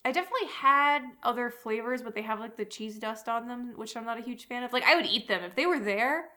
[0.08, 3.98] I definitely had other flavors, but they have like the cheese dust on them, which
[3.98, 4.72] I'm not a huge fan of.
[4.72, 6.30] Like I would eat them if they were there.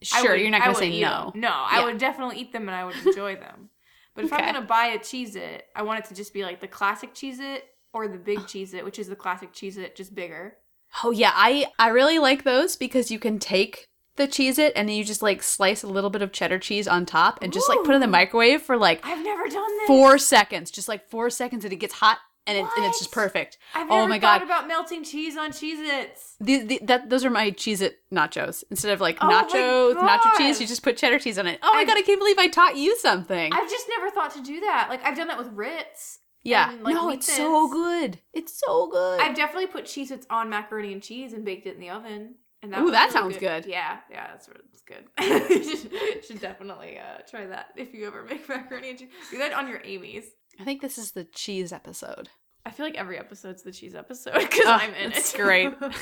[0.00, 1.30] Sure, would, you're not gonna say no.
[1.30, 1.42] Them.
[1.42, 1.66] No, yeah.
[1.68, 3.68] I would definitely eat them and I would enjoy them.
[4.14, 4.42] But if okay.
[4.42, 7.14] I'm gonna buy a Cheez It, I want it to just be like the classic
[7.14, 8.42] Cheez It or the big oh.
[8.42, 10.58] Cheez It, which is the classic Cheez It, just bigger.
[11.02, 14.86] Oh yeah, I I really like those because you can take the Cheez It and
[14.86, 17.54] then you just like slice a little bit of cheddar cheese on top and Ooh.
[17.54, 19.86] just like put it in the microwave for like I've never done this.
[19.86, 20.70] Four seconds.
[20.70, 23.58] Just like four seconds and it gets hot and, it, and it's just perfect.
[23.74, 24.46] I've oh never oh my thought god!
[24.46, 26.36] About melting cheese on Cheez-Its.
[26.40, 28.64] The, the, that those are my Cheez-It nachos.
[28.70, 31.60] Instead of like oh nacho nacho cheese, you just put cheddar cheese on it.
[31.62, 31.96] Oh my I've, god!
[31.96, 33.52] I can't believe I taught you something.
[33.52, 34.88] I've just never thought to do that.
[34.88, 36.18] Like I've done that with Ritz.
[36.44, 38.18] Yeah, and, like, no, it's so good.
[38.32, 39.20] It's so good.
[39.20, 42.34] I've definitely put Cheez-Its on macaroni and cheese and baked it in the oven.
[42.62, 43.64] And that Ooh, that really sounds good.
[43.64, 43.70] good.
[43.70, 45.04] Yeah, yeah, that's that's good.
[45.50, 49.08] you should, should definitely uh, try that if you ever make macaroni and cheese.
[49.30, 50.24] Do that on your Amy's.
[50.60, 52.28] I think this is the cheese episode.
[52.64, 55.36] I feel like every episode's the cheese episode because oh, I'm in it's it.
[55.36, 55.68] great.
[55.82, 55.98] okay,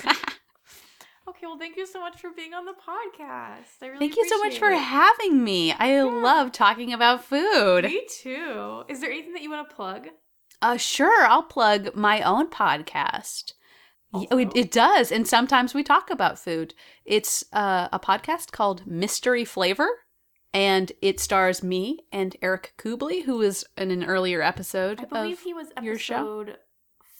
[1.42, 3.82] well, thank you so much for being on the podcast.
[3.82, 4.58] I really thank you so much it.
[4.58, 5.72] for having me.
[5.72, 6.02] I yeah.
[6.04, 7.84] love talking about food.
[7.84, 8.82] Me too.
[8.88, 10.08] Is there anything that you want to plug?
[10.62, 11.26] Uh, sure.
[11.26, 13.54] I'll plug my own podcast.
[14.12, 14.38] Also?
[14.38, 16.74] It, it, does, and sometimes we talk about food.
[17.04, 19.88] It's uh, a podcast called Mystery Flavor
[20.52, 25.00] and it stars me and Eric Kubley, who was in an earlier episode.
[25.00, 26.46] I believe he was episode your show.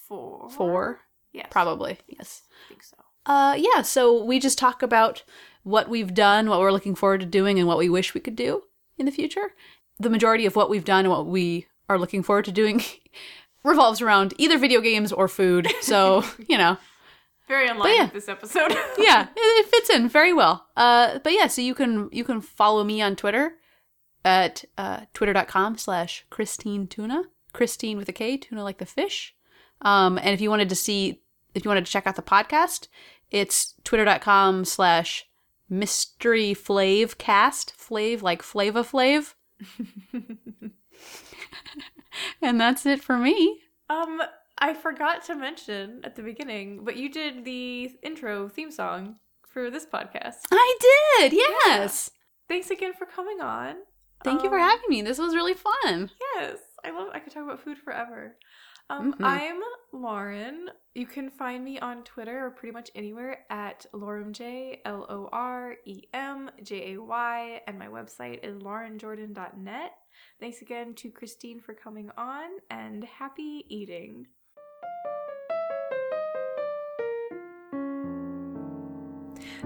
[0.07, 0.49] four.
[0.49, 0.99] Four,
[1.31, 2.43] yes, probably yes.
[2.65, 2.97] I think so.
[3.25, 3.81] Uh, yeah.
[3.83, 5.23] So we just talk about
[5.63, 8.35] what we've done, what we're looking forward to doing, and what we wish we could
[8.35, 8.63] do
[8.97, 9.53] in the future.
[9.99, 12.83] The majority of what we've done and what we are looking forward to doing
[13.63, 15.67] revolves around either video games or food.
[15.81, 16.77] So you know.
[17.51, 18.09] Very unlike yeah.
[18.13, 18.71] this episode.
[18.97, 20.67] yeah, it, it, fits in very well.
[20.77, 23.55] Uh, but yeah, so you can you can follow me on Twitter
[24.23, 27.23] at uh, twitter.com slash Kristine Tuna.
[27.53, 29.35] Kristine with a K, tuna like the fish.
[29.81, 31.23] Um, and if you wanted to see,
[31.53, 32.87] if you wanted to check out the podcast,
[33.31, 35.27] it's twitter.com slash
[35.69, 37.73] mystery flav cast.
[37.77, 39.33] Flav like Flava Flav.
[42.41, 43.59] and that's it for me.
[43.89, 44.21] Um,
[44.61, 49.15] I forgot to mention at the beginning, but you did the intro theme song
[49.47, 50.37] for this podcast.
[50.51, 50.77] I
[51.19, 52.11] did, yes.
[52.13, 52.17] Yeah.
[52.47, 53.77] Thanks again for coming on.
[54.23, 55.01] Thank um, you for um, having me.
[55.01, 56.11] This was really fun.
[56.35, 57.07] Yes, I love.
[57.11, 58.37] I could talk about food forever.
[58.91, 59.25] Um, mm-hmm.
[59.25, 59.59] I'm
[59.93, 60.69] Lauren.
[60.93, 65.75] You can find me on Twitter or pretty much anywhere at Loremjay, L O R
[65.85, 69.91] E M J A Y, and my website is laurenjordan.net.
[70.39, 74.27] Thanks again to Kristine for coming on, and happy eating.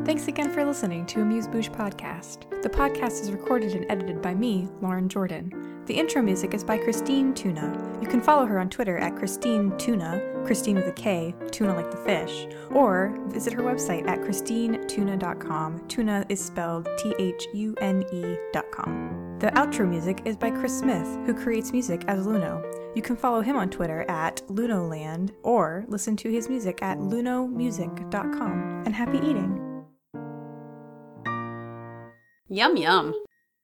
[0.04, 2.62] Thanks again for listening to Amuse Bouche Podcast.
[2.62, 5.84] The podcast is recorded and edited by me, Lauren Jordan.
[5.86, 8.00] The intro music is by Kristine Thune.
[8.02, 11.92] You can follow her on Twitter at Kristine Tuna, Kristine with a K, tuna like
[11.92, 15.88] the fish, or visit her website at kristinethune.com.
[15.88, 19.38] Tuna is spelled T H U N E.com.
[19.40, 22.64] The outro music is by Chris Smith, who creates music as Luno.
[22.96, 28.84] You can follow him on Twitter at Lunoland or listen to his music at lunomusic.com.
[28.86, 29.65] And happy eating!
[32.48, 33.25] Yum, yum.